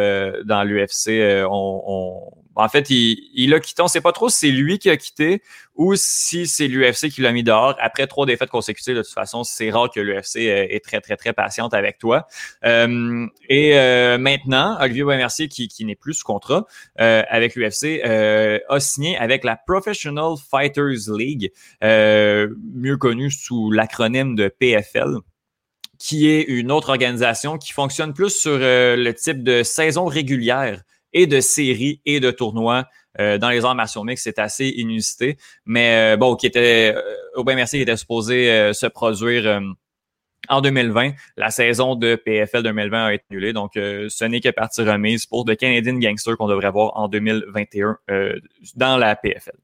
[0.45, 3.81] dans l'UFC, on, on, en fait, il, il a quitté.
[3.81, 5.41] On ne sait pas trop si c'est lui qui a quitté
[5.75, 7.75] ou si c'est l'UFC qui l'a mis dehors.
[7.79, 11.31] Après trois défaites consécutives, de toute façon, c'est rare que l'UFC est très, très, très
[11.31, 12.27] patiente avec toi.
[12.65, 16.65] Euh, et euh, maintenant, Olivier Mercier, qui, n'est plus sous contrat
[16.99, 24.49] euh, avec l'UFC, a signé avec la Professional Fighters League, mieux connue sous l'acronyme de
[24.49, 25.17] PFL
[25.97, 30.81] qui est une autre organisation qui fonctionne plus sur le type de saison régulière
[31.13, 32.85] et de séries et de tournois
[33.19, 35.37] euh, dans les arts martiaux mix, c'est assez inusité.
[35.65, 37.01] Mais euh, bon, qui était euh,
[37.35, 39.61] Aubin Mercier qui était supposé se produire
[40.47, 41.11] en 2020.
[41.37, 45.45] La saison de PFL 2020 a été annulée, donc ce n'est que partie remise pour
[45.45, 47.97] The Canadian Gangster qu'on devrait voir en 2021
[48.75, 49.57] dans la PFL.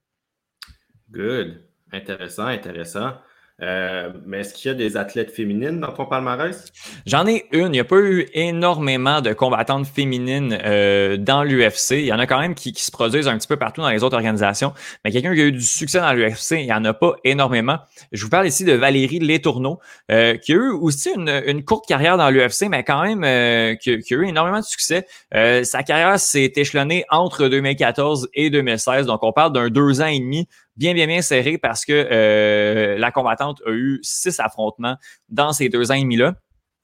[1.11, 1.61] Good.
[1.91, 3.13] Intéressant, intéressant.
[3.61, 6.65] Euh, mais est-ce qu'il y a des athlètes féminines dans ton palmarès?
[7.05, 7.67] J'en ai une.
[7.67, 11.91] Il n'y a pas eu énormément de combattantes féminines euh, dans l'UFC.
[11.91, 14.03] Il y en a quand même qui, se produisent un petit peu partout dans les
[14.03, 14.73] autres organisations.
[15.03, 17.77] Mais quelqu'un qui a eu du succès dans l'UFC, il n'y en a pas énormément.
[18.11, 19.79] Je vous parle ici de Valérie Letourneau,
[20.11, 24.13] euh, qui a eu aussi une, courte carrière dans l'UFC, mais quand même qui, qui,
[24.13, 25.07] a eu énormément de succès.
[25.31, 29.05] sa carrière s'est échelonnée entre 2014 et 2016.
[29.05, 32.97] Donc, on parle d'un deux ans et demi bien, bien, bien serré parce que euh,
[32.97, 34.97] la combattante a eu six affrontements
[35.29, 36.35] dans ces deux ans et demi-là.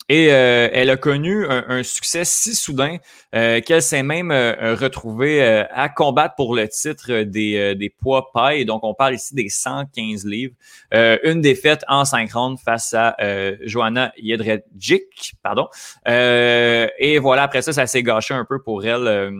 [0.09, 2.97] Et euh, elle a connu un, succès si soudain
[3.33, 8.65] euh, qu'elle s'est même retrouvée à combattre pour le titre des, des poids pailles.
[8.65, 10.53] Donc, on parle ici des 115 livres.
[10.91, 13.15] une défaite en cinq rounds face à
[13.61, 15.69] Joanna Jedrzejczyk, pardon.
[16.05, 19.31] et voilà, après ça, ça s'est gâché un peu pour elle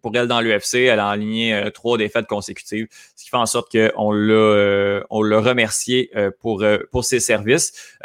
[0.00, 0.74] pour elle dans l'UFC.
[0.76, 2.86] Elle a aligné euh, trois défaites consécutives,
[3.16, 7.20] ce qui fait en sorte qu'on l'a euh, on l'a remercié euh, pour pour ses
[7.20, 7.96] services.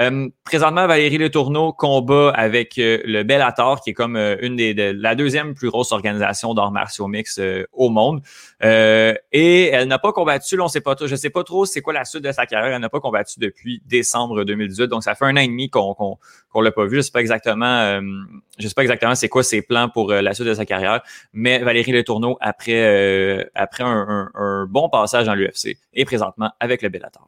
[0.43, 5.53] présentement, Valérie Le Tourneau combat avec le Bellator, qui est comme une des la deuxième
[5.53, 7.39] plus grosse organisation d'arts martiaux mix
[7.73, 8.21] au monde.
[8.61, 11.93] et elle n'a pas combattu, là, on sait pas, je sais pas trop c'est quoi
[11.93, 12.73] la suite de sa carrière.
[12.73, 15.93] Elle n'a pas combattu depuis décembre 2018, donc ça fait un an et demi qu'on
[15.93, 16.17] qu'on
[16.49, 16.97] qu'on l'a pas vu.
[16.97, 17.99] Je sais pas exactement,
[18.57, 21.01] je sais pas exactement c'est quoi ses plans pour la suite de sa carrière,
[21.33, 26.81] mais Valérie les tourneaux après, euh, après un, bon passage dans l'UFC et présentement avec
[26.81, 27.27] le Bellator.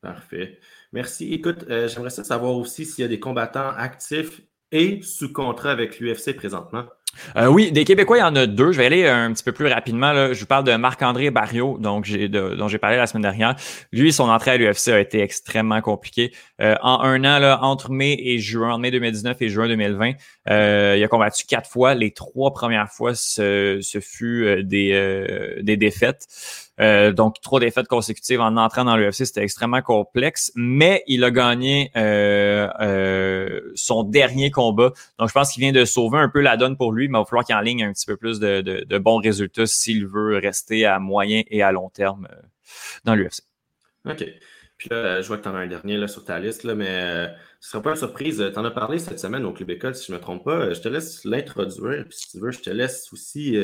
[0.00, 0.58] Parfait.
[0.92, 1.32] Merci.
[1.32, 6.00] Écoute, euh, j'aimerais savoir aussi s'il y a des combattants actifs et sous contrat avec
[6.00, 6.84] l'UFC présentement.
[7.36, 8.72] Euh, oui, des Québécois, il y en a deux.
[8.72, 10.12] Je vais aller un petit peu plus rapidement.
[10.12, 10.32] Là.
[10.32, 13.54] Je vous parle de Marc-André Barrio, donc j'ai dont j'ai parlé la semaine dernière.
[13.92, 16.32] Lui, son entrée à l'UFC a été extrêmement compliquée.
[16.62, 20.12] Euh, en un an, là, entre mai et juin, mai 2019 et juin 2020,
[20.48, 21.94] euh, il a combattu quatre fois.
[21.94, 26.26] Les trois premières fois, ce, ce fut des, des défaites.
[26.80, 31.30] Euh, donc, trois défaites consécutives en entrant dans l'UFC, c'était extrêmement complexe, mais il a
[31.30, 34.92] gagné euh, euh, son dernier combat.
[35.18, 37.22] Donc, je pense qu'il vient de sauver un peu la donne pour lui, mais il
[37.22, 40.86] va falloir qu'il en ligne un petit peu plus de, bons résultats s'il veut rester
[40.86, 42.28] à moyen et à long terme
[43.04, 43.42] dans l'UFC.
[44.08, 44.24] OK.
[44.82, 46.74] Puis là, je vois que tu en as un dernier là, sur ta liste, là,
[46.74, 47.26] mais
[47.60, 48.44] ce ne sera pas une surprise.
[48.52, 50.74] Tu en as parlé cette semaine au Club École, si je ne me trompe pas.
[50.74, 53.56] Je te laisse l'introduire, puis si tu veux, je te laisse aussi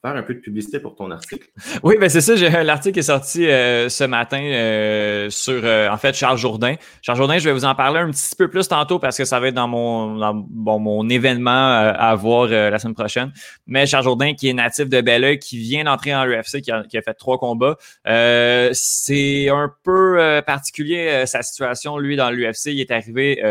[0.00, 1.48] faire un peu de publicité pour ton article.
[1.82, 2.34] Oui, ben c'est ça.
[2.62, 6.76] L'article est sorti euh, ce matin euh, sur, euh, en fait, Charles Jourdain.
[7.02, 9.40] Charles Jourdain, je vais vous en parler un petit peu plus tantôt parce que ça
[9.40, 13.32] va être dans mon, bon, mon événement à voir la semaine prochaine.
[13.66, 16.84] Mais Charles Jourdain, qui est natif de Belleuil, qui vient d'entrer en UFC, qui a,
[16.84, 22.66] qui a, fait trois combats, c'est un peu particulier sa situation, lui, dans l'UFC.
[22.66, 23.42] Il est arrivé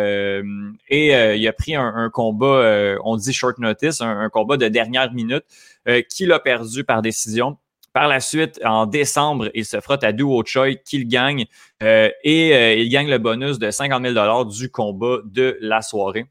[0.89, 5.43] et il a pris un, combat, on dit short notice, un combat de dernière minute.
[5.87, 7.57] Euh, qui l'a perdu par décision.
[7.93, 11.45] Par la suite, en décembre, il se frotte à Duo Choi, qu'il gagne
[11.81, 16.25] euh, et euh, il gagne le bonus de 50 000 du combat de la soirée.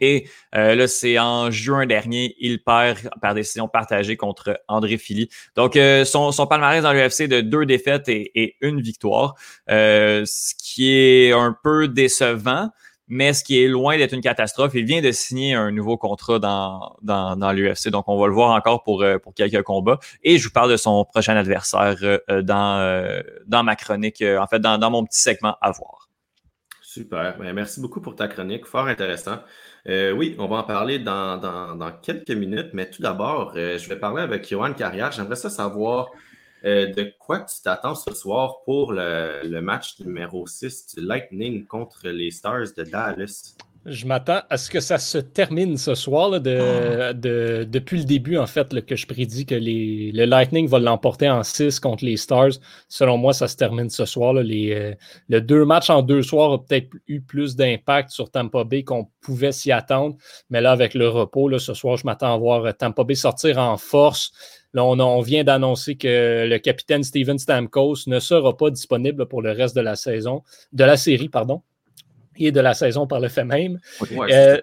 [0.00, 5.28] Et là, c'est en juin dernier, il perd par décision partagée contre André Philly.
[5.56, 9.34] Donc, son, palmarès dans l'UFC de deux défaites et, et une victoire,
[9.66, 12.68] ce qui est un peu décevant
[13.08, 16.38] mais ce qui est loin d'être une catastrophe, il vient de signer un nouveau contrat
[16.38, 17.88] dans, dans, dans l'UFC.
[17.88, 19.98] Donc, on va le voir encore pour, euh, pour quelques combats.
[20.22, 24.46] Et je vous parle de son prochain adversaire euh, dans, euh, dans ma chronique, en
[24.46, 26.08] fait, dans, dans mon petit segment à voir.
[26.82, 27.36] Super.
[27.38, 28.66] Ben, merci beaucoup pour ta chronique.
[28.66, 29.38] Fort intéressant.
[29.86, 33.96] oui, on va en parler dans, dans, dans quelques minutes, mais tout d'abord, je vais
[33.96, 35.12] parler avec Johan Carrière.
[35.12, 36.10] J'aimerais ça savoir
[36.64, 42.08] euh, de quoi tu t'attends ce soir pour le, match numéro 6 du Lightning contre
[42.08, 43.54] les Stars de Dallas?
[43.86, 48.46] Je m'attends à ce que ça se termine ce soir, de, depuis le début, en
[48.46, 52.58] fait, que je prédis que les, le Lightning va l'emporter en 6 contre les Stars.
[52.88, 54.34] Selon moi, ça se termine ce soir.
[54.34, 54.94] les, euh,
[55.28, 59.08] le deux matchs en deux soirs a peut-être eu plus d'impact sur Tampa Bay qu'on
[59.22, 60.16] pouvait s'y attendre.
[60.50, 63.78] Mais là, avec le repos, ce soir, je m'attends à voir Tampa Bay sortir en
[63.78, 64.32] force.
[64.74, 69.52] Là, on, vient d'annoncer que le capitaine Steven Stamkos ne sera pas disponible pour le
[69.52, 70.42] reste de la saison,
[70.72, 71.62] de la série, pardon,
[72.36, 73.80] et de la saison par le fait même.
[74.12, 74.60] Euh,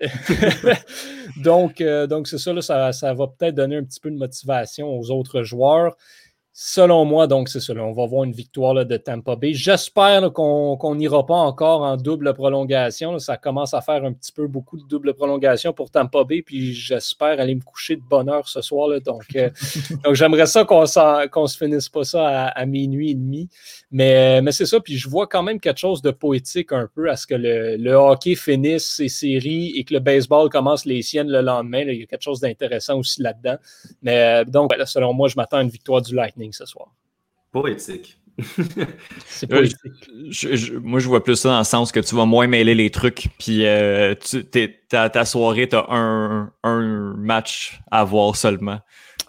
[1.43, 4.88] donc, euh, donc c'est ça, ça, ça, va peut-être donner un petit peu de motivation
[4.95, 5.97] aux autres joueurs.
[6.58, 7.74] Selon moi, donc, c'est ça.
[7.74, 9.53] on va voir une victoire de Tampa Bay.
[9.53, 13.20] J'espère qu'on n'ira pas encore en double prolongation.
[13.20, 16.43] Ça commence à faire un petit peu beaucoup de double prolongation pour Tampa Bay.
[16.43, 18.88] Puis j'espère aller me coucher de bonne heure ce soir.
[19.01, 19.49] Donc, euh,
[20.06, 23.49] donc j'aimerais ça qu'on ne se finisse pas ça à, minuit et demi.
[23.95, 24.81] Mais, mais c'est ça.
[24.81, 27.93] Puis je vois quand même quelque chose de poétique un peu à ce que le,
[27.93, 31.79] hockey finisse ses séries et que le baseball commence les siennes le lendemain.
[31.79, 33.55] il y a quelque chose d'intéressant aussi là-dedans.
[34.01, 36.89] Mais donc, selon moi, je m'attends à une victoire du Lightning ce soir.
[37.53, 38.19] Poétique.
[39.27, 39.79] c'est poétique.
[40.83, 43.29] moi, je vois plus ça dans le sens que tu vas moins mêler les trucs,
[43.39, 44.13] puis euh,
[44.89, 48.79] ta, soirée, tu as un, match à voir seulement.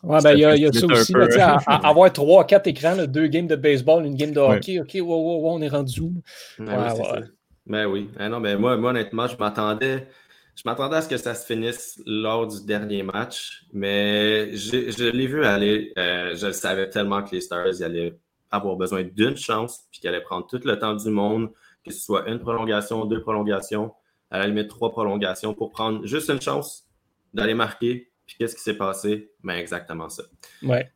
[0.06, 1.12] Ouais, ben, il y a, ça aussi.
[1.66, 5.68] avoir trois, quatre écrans, deux games de baseball, une game de hockey, OK, on est
[5.68, 6.12] rendu où?
[6.58, 7.20] Ben oui,
[7.66, 8.10] ben oui.
[8.16, 10.06] Ah non, mais moi, moi, honnêtement, je m'attendais.
[10.54, 15.26] Je m'attendais à ce que ça se finisse lors du dernier match, mais je, l'ai
[15.26, 15.92] vu aller.
[15.98, 18.16] Euh, je savais tellement que les Stars allaient
[18.50, 21.50] avoir besoin d'une chance, puis qu'ils allaient prendre tout le temps du monde,
[21.84, 23.92] que ce soit une prolongation, deux prolongations,
[24.30, 26.86] à la limite trois prolongations, pour prendre juste une chance
[27.34, 28.10] d'aller marquer.
[28.26, 29.32] Puis qu'est-ce qui s'est passé?
[29.42, 30.24] Ben exactement ça.
[30.62, 30.90] Ouais.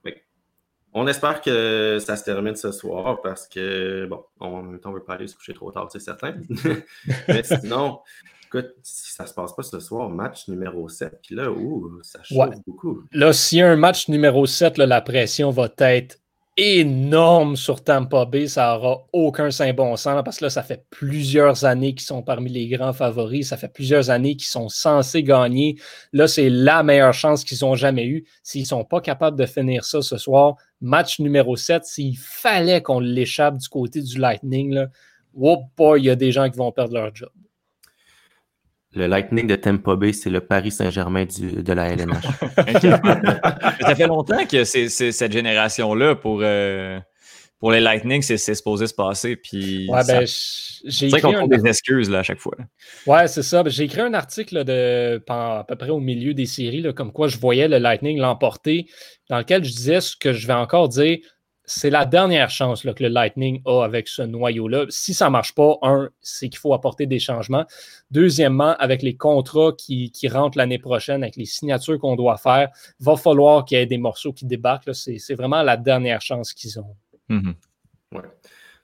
[0.93, 5.15] On espère que ça se termine ce soir parce que, bon, on ne veut pas
[5.15, 6.35] aller se coucher trop tard, c'est certain.
[7.29, 8.01] Mais sinon,
[8.53, 12.01] Écoute, si ça ne se passe pas ce soir, match numéro 7, puis là, ouh,
[12.03, 13.05] ça chauffe beaucoup.
[13.13, 16.19] Là, s'il y a un match numéro 7, la pression va être
[16.61, 18.47] énorme sur Tampa Bay.
[18.47, 22.23] Ça n'aura aucun saint bon sens parce que là, ça fait plusieurs années qu'ils sont
[22.23, 23.49] parmi les grands favoris.
[23.49, 25.77] Ça fait plusieurs années qu'ils sont censés gagner.
[26.13, 28.27] Là, c'est la meilleure chance qu'ils ont jamais eue.
[28.43, 32.83] S'ils ne sont pas capables de finir ça ce soir, match numéro 7, s'il fallait
[32.83, 34.89] qu'on l'échappe du côté du Lightning, là,
[35.35, 37.31] oh il y a des gens qui vont perdre leur job.
[38.93, 42.25] Le Lightning de Tampa Bay, c'est le Paris Saint-Germain de la LNH.
[43.81, 46.99] ça fait longtemps que c'est cette génération-là pour, euh,
[47.61, 49.37] pour les Lightning, c'est supposé se passer.
[49.37, 50.27] Puis ouais, ben,
[50.85, 51.47] j'ai écrit qu'on un...
[51.47, 52.57] des excuses là, à chaque fois.
[53.07, 53.63] Ouais, c'est ça.
[53.63, 57.13] Ben, j'ai écrit un article de, à peu près au milieu des séries, là, comme
[57.13, 58.87] quoi je voyais le Lightning l'emporter,
[59.29, 61.19] dans lequel je disais ce que je vais encore dire.
[61.73, 64.87] C'est la dernière chance là, que le Lightning a avec ce noyau-là.
[64.89, 67.65] Si ça ne marche pas, un, c'est qu'il faut apporter des changements.
[68.11, 72.71] Deuxièmement, avec les contrats qui, qui rentrent l'année prochaine, avec les signatures qu'on doit faire,
[72.99, 74.93] il va falloir qu'il y ait des morceaux qui débarquent.
[74.93, 76.97] C'est vraiment la dernière chance qu'ils ont.
[77.29, 77.55] Mhm.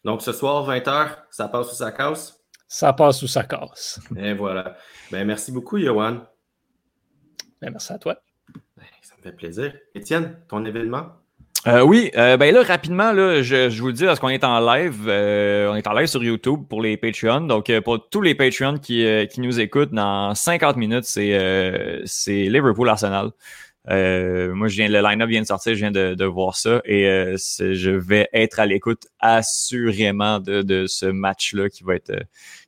[0.05, 2.41] Donc, ce soir, 20h, ça passe sous sa casse?
[2.69, 3.99] Ça passe sous sa casse.
[4.17, 4.77] Et voilà.
[5.11, 6.21] Ben, merci beaucoup, Yohan.
[7.61, 8.17] Ben, merci à toi.
[8.77, 9.75] Ben, ça me fait plaisir.
[9.93, 11.26] Étienne, ton événement?
[11.67, 14.61] Euh, oui, euh, ben là, rapidement, là, je, vous le dis, parce qu'on est en
[14.61, 17.41] live, euh, on est en live sur YouTube pour les Patreons.
[17.41, 23.33] Donc, pour tous les Patreons qui, qui nous écoutent, dans 50 minutes, c'est Liverpool Arsenal.
[23.89, 26.81] Euh, moi, je viens, le line-up vient de sortir, je viens de, de voir ça
[26.85, 32.11] et euh, je vais être à l'écoute assurément de, de ce match-là qui va être
[32.11, 32.21] euh,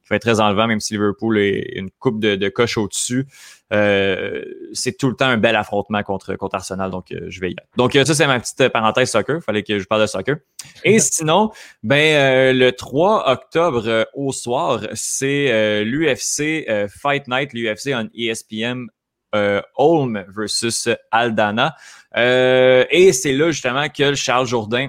[0.02, 3.26] qui va être très enlevant, même si Liverpool est une coupe de, de coche au-dessus.
[3.72, 7.54] Euh, c'est tout le temps un bel affrontement contre, contre Arsenal, donc je vais y
[7.58, 7.68] aller.
[7.76, 9.42] Donc ça, c'est ma petite parenthèse soccer.
[9.42, 10.36] Fallait que je parle de soccer.
[10.84, 11.50] Et sinon,
[11.82, 18.86] ben le 3 octobre au soir, c'est l'UFC Fight Night, l'UFC en ESPN
[19.34, 21.76] euh, Holm versus Aldana.
[22.16, 24.88] Euh, et c'est là justement que Charles Jourdain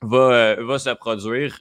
[0.00, 1.58] va, euh, va se produire.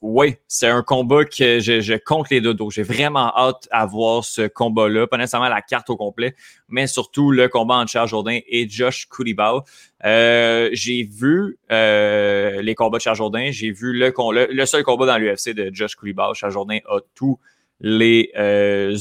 [0.00, 2.70] Oui, c'est un combat que je, je compte les dodos.
[2.70, 5.06] J'ai vraiment hâte à voir ce combat-là.
[5.06, 6.34] Pas nécessairement la carte au complet,
[6.68, 9.62] mais surtout le combat entre Charles Jourdain et Josh Koulibao.
[10.02, 13.50] j'ai vu les combats de Charles Jourdain.
[13.50, 16.34] J'ai vu le, seul combat dans l'UFC de Josh Koulibao.
[16.34, 17.38] Charles Jourdain a tous
[17.80, 18.30] les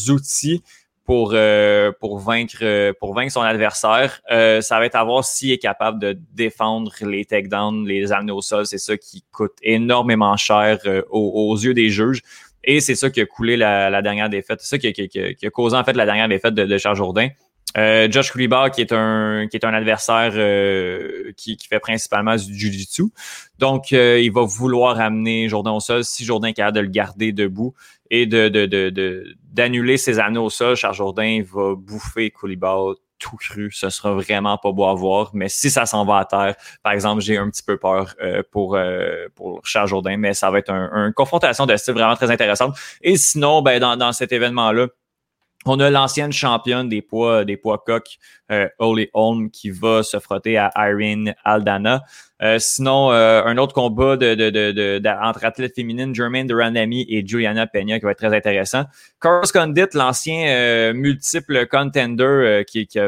[0.09, 0.63] outils
[1.07, 4.21] pour, euh, pour, vaincre, euh, pour vaincre son adversaire.
[4.29, 8.33] Euh, ça va être à voir s'il est capable de défendre les takedowns, les amener
[8.33, 8.67] au sol.
[8.67, 10.79] C'est ça qui coûte énormément cher
[11.09, 12.21] aux, yeux des juges.
[12.65, 14.59] Et c'est ça qui a coulé la, dernière défaite.
[14.61, 17.29] C'est ça qui a, causé en fait la dernière défaite de Charles Jourdain.
[17.76, 22.36] Euh, Josh Koulibar, qui est un qui est un adversaire euh, qui, qui, fait principalement
[22.36, 23.03] du jiu-jitsu.
[23.59, 26.88] Donc, euh, il va vouloir amener Jourdain au sol si Jourdain est capable de le
[26.88, 27.74] garder debout
[28.09, 30.76] et de, de, d'annuler ses anneaux au sol.
[30.76, 33.70] Charles Jourdain va bouffer Koulibar tout cru.
[33.72, 35.32] Ce sera vraiment pas beau à voir.
[35.34, 38.15] Mais si ça s'en va à terre, par exemple, j'ai un petit peu peur
[38.51, 38.78] pour,
[39.36, 42.76] pour Charles Jourdain, mais ça va être une un confrontation de style vraiment très intéressante.
[43.01, 44.88] Et sinon, ben, dans, dans cet événement-là,
[45.65, 48.17] on a l'ancienne championne des poids, des poids coqs,
[48.51, 52.03] euh, Holly Holm, qui va se frotter à Irene Aldana.
[52.41, 57.25] Euh, sinon, euh, un autre combat de, de, de, entre athlètes féminines, Jermaine Durandami et
[57.25, 58.85] Juliana Peña, qui va être très intéressant.
[59.19, 62.99] Carlos Condit, l'ancien euh, multiple contender qui, qui,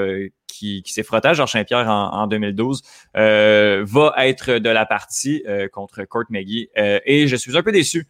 [0.47, 2.81] qui, qui s'est frotté à Georges Saint-Pierre en, en 2012,
[3.13, 6.69] va être de la partie contre Kurt McGee.
[6.75, 8.07] et je suis un peu déçu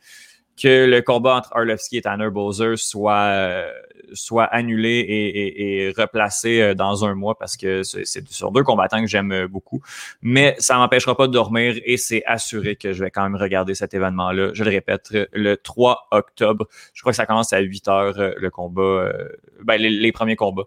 [0.61, 3.65] que le combat entre Arlovski et Tanner Bowser soit
[4.13, 9.07] soit annulé et, replacé euh, dans un mois parce que c'est sur deux combattants que
[9.07, 9.81] j'aime beaucoup.
[10.21, 13.75] Mais ça m'empêchera pas de dormir et c'est assuré que je vais quand même regarder
[13.75, 14.51] cet événement-là.
[14.53, 16.67] Je le répète, le 3 octobre.
[16.93, 19.29] Je crois que ça commence à 8 heures euh, le combat, euh,
[19.63, 20.65] ben, les, premiers combats.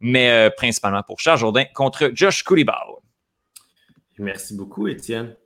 [0.00, 2.98] Mais principalement pour Charles Jourdain contre Josh Koulibaou.
[4.18, 5.36] Merci beaucoup, Étienne.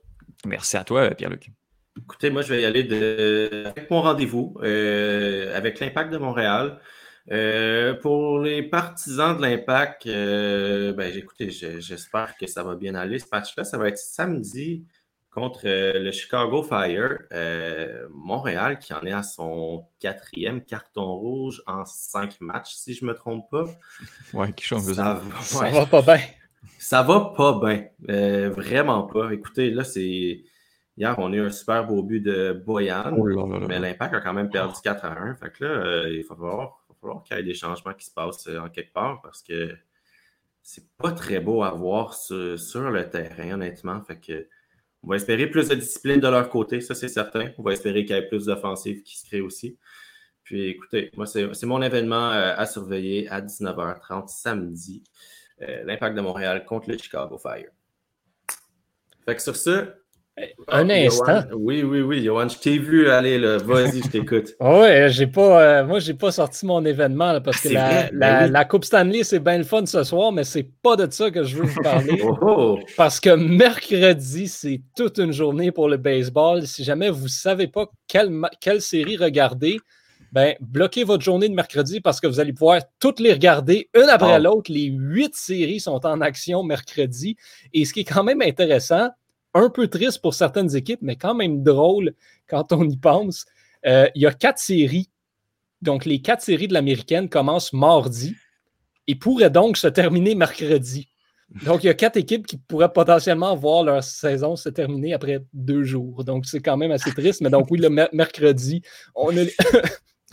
[0.45, 1.51] Merci à toi, Pierre-Luc.
[1.97, 6.79] Écoutez, moi, je vais y aller de, avec mon rendez-vous avec l'Impact de Montréal.
[7.29, 13.19] Euh, pour les partisans de l'Impact, euh, ben, écoutez, j'espère que ça va bien aller.
[13.19, 14.85] Ce match-là, ça va être samedi
[15.29, 17.19] contre euh, le Chicago Fire.
[18.11, 23.09] Montréal qui en est à son quatrième carton rouge en cinq matchs, si je ne
[23.09, 23.65] me trompe pas.
[24.33, 26.19] Ouais, qui change ça, ça va pas bien.
[26.79, 28.49] Ça va pas bien.
[28.49, 29.33] vraiment pas.
[29.33, 30.43] Écoutez, là, c'est.
[30.97, 34.33] Hier, on a eu un super beau but de Boyan, oh mais l'Impact a quand
[34.33, 35.35] même perdu 4 à 1.
[35.35, 38.47] Fait que là, il faut voir falloir qu'il y ait des changements qui se passent
[38.47, 39.75] euh, en quelque part parce que
[40.61, 44.01] c'est pas très beau à voir sur, le terrain, honnêtement.
[44.01, 44.47] Fait que,
[45.03, 47.51] on va espérer plus de discipline de leur côté, ça c'est certain.
[47.57, 49.77] On va espérer qu'il y ait plus d'offensives qui se créent aussi.
[50.43, 55.03] Puis écoutez, moi, c'est mon événement euh, à surveiller à 19h30 samedi.
[55.61, 57.69] Euh, L'Impact de Montréal contre le Chicago Fire.
[59.25, 59.93] Fait que sur ce,
[60.67, 61.43] un instant.
[61.55, 63.57] oui, oui, oui, Johan, je t'ai vu aller là.
[63.57, 64.53] Vas-y, je t'écoute.
[64.59, 68.65] oui, j'ai pas, euh, moi, j'ai pas sorti mon événement parce que la, ben la,
[68.65, 71.57] Coupe Stanley, c'est bien le fun ce soir, mais c'est pas de ça que je
[71.57, 72.21] veux vous parler.
[72.29, 72.79] Oh, oh.
[72.97, 76.65] Parce que mercredi, c'est toute une journée pour le baseball.
[76.67, 79.77] Si jamais vous savez pas quelle, quelle série regarder,
[80.33, 84.09] ben, bloquez votre journée de mercredi parce que vous allez pouvoir toutes les regarder une
[84.09, 84.43] après oh.
[84.43, 84.71] l'autre.
[84.71, 87.37] Les huit séries sont en action mercredi.
[87.73, 89.09] Et ce qui est quand même intéressant,
[89.53, 92.13] un peu triste pour certaines équipes, mais quand même drôle
[92.47, 93.45] quand on y pense.
[93.85, 95.09] Euh, il y a quatre séries.
[95.81, 98.35] Donc, les quatre séries de l'américaine commencent mardi
[99.07, 101.07] et pourraient donc se terminer mercredi.
[101.65, 105.39] Donc, il y a quatre équipes qui pourraient potentiellement voir leur saison se terminer après
[105.53, 106.23] deux jours.
[106.25, 107.41] Donc, c'est quand même assez triste.
[107.41, 108.81] Mais donc, oui, le mercredi,
[109.15, 109.43] on a,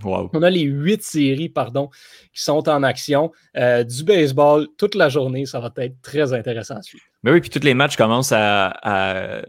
[0.05, 1.89] on a les huit séries pardon,
[2.33, 3.31] qui sont en action.
[3.57, 7.05] Euh, du baseball toute la journée, ça va être très intéressant à suivre.
[7.25, 9.43] Mais oui, puis tous les matchs commencent à,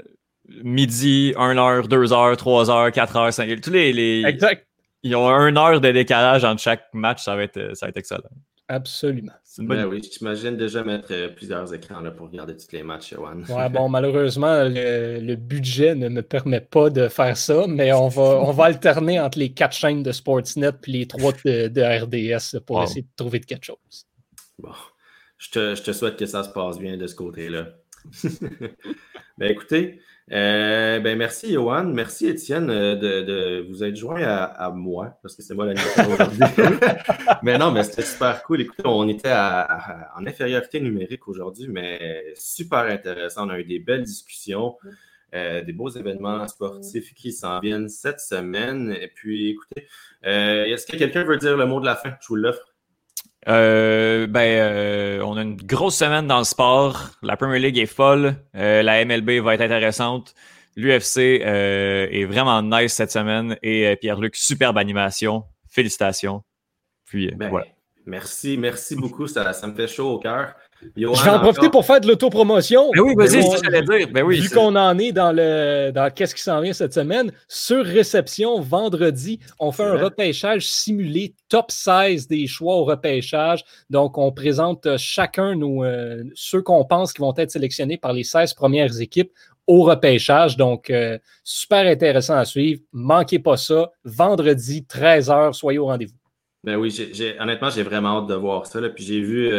[0.63, 3.59] midi, 1h, 2h, 3h, 4h, 5h.
[3.61, 4.23] Tous les, les...
[4.25, 4.65] Exact.
[5.03, 7.97] Ils ont une heure de décalage entre chaque match, ça va être, ça va être
[7.97, 8.21] excellent.
[8.67, 9.33] Absolument.
[9.59, 13.41] Ben oui, j'imagine déjà mettre euh, plusieurs écrans là, pour regarder tous les matchs, Johan.
[13.47, 18.39] Ouais, bon, malheureusement, le, budget ne me permet pas de faire ça, mais on va,
[18.41, 22.81] on va alterner entre les quatre chaînes de Sportsnet et les trois de, RDS pour
[22.81, 24.07] essayer de trouver de quelque chose.
[24.57, 24.71] Bon,
[25.37, 27.67] je te, je te souhaite que ça se passe bien de ce côté-là.
[29.37, 29.99] ben écoutez,
[30.31, 31.83] euh, ben merci, Johan.
[31.85, 36.39] Merci, Étienne, euh, de, vous être joint à, moi, parce que c'est moi l'animateur aujourd'hui.
[37.43, 38.61] mais non, mais c'était super cool.
[38.61, 43.47] Écoutez, on était en infériorité numérique aujourd'hui, mais super intéressant.
[43.47, 44.77] On a eu des belles discussions,
[45.35, 48.95] euh, des beaux événements sportifs qui s'en viennent cette semaine.
[48.99, 49.87] Et puis, écoutez,
[50.23, 52.15] est-ce que quelqu'un veut dire le mot de la fin?
[52.19, 52.74] Je vous l'offre.
[53.47, 57.11] Euh, ben, euh, on a une grosse semaine dans le sport.
[57.21, 58.35] La Premier League est folle.
[58.55, 60.33] Euh, la MLB va être intéressante.
[60.75, 63.57] L'UFC est vraiment nice cette semaine.
[63.63, 65.45] Et Pierre-Luc, superbe animation.
[65.69, 66.43] Félicitations.
[67.05, 67.67] Puis ben, voilà.
[68.05, 69.27] Merci, merci beaucoup.
[69.27, 70.55] Ça, ça me fait chaud au cœur
[70.95, 72.91] je vais en profiter pour faire de l'autopromotion.
[72.93, 74.09] Ben oui, vas-y, c'est ce que j'allais dire.
[74.11, 77.31] Ben oui, vu qu'on en est dans le dans qu'est-ce qui s'en vient cette semaine,
[77.47, 83.63] sur réception, vendredi, on fait un repêchage simulé top 16 des choix au repêchage.
[83.89, 88.13] Donc, on présente euh, chacun nos, euh, ceux qu'on pense qui vont être sélectionnés par
[88.13, 89.31] les 16 premières équipes
[89.67, 90.57] au repêchage.
[90.57, 92.81] Donc, euh, super intéressant à suivre.
[92.91, 93.91] Manquez pas ça.
[94.03, 96.24] Vendredi, 13h, soyez au rendez-vous.
[96.65, 96.93] Ben oui,
[97.39, 98.81] honnêtement, j'ai vraiment hâte de voir ça.
[98.89, 99.51] Puis j'ai vu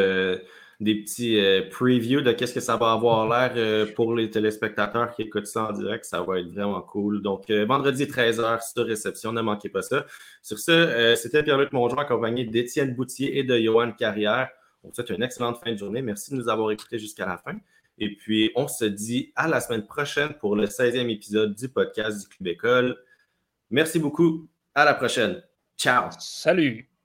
[0.80, 5.14] des petits euh, previews de qu'est-ce que ça va avoir l'air euh, pour les téléspectateurs
[5.14, 6.04] qui écoutent ça en direct.
[6.04, 7.22] Ça va être vraiment cool.
[7.22, 10.04] Donc, euh, vendredi 13h sur réception, ne manquez pas ça.
[10.42, 14.50] Sur ce, c'était Pierre-Luc Mongeon accompagné d'Étienne Boutier et de Johan Carrière.
[14.82, 16.02] On vous souhaite une excellente fin de journée.
[16.02, 17.56] Merci de nous avoir écoutés jusqu'à la fin.
[17.98, 22.20] Et puis, on se dit à la semaine prochaine pour le 16e épisode du podcast
[22.20, 22.96] du Club École.
[23.70, 24.46] Merci beaucoup.
[24.74, 25.42] À la prochaine.
[25.78, 26.10] Ciao.
[26.18, 26.95] Salut.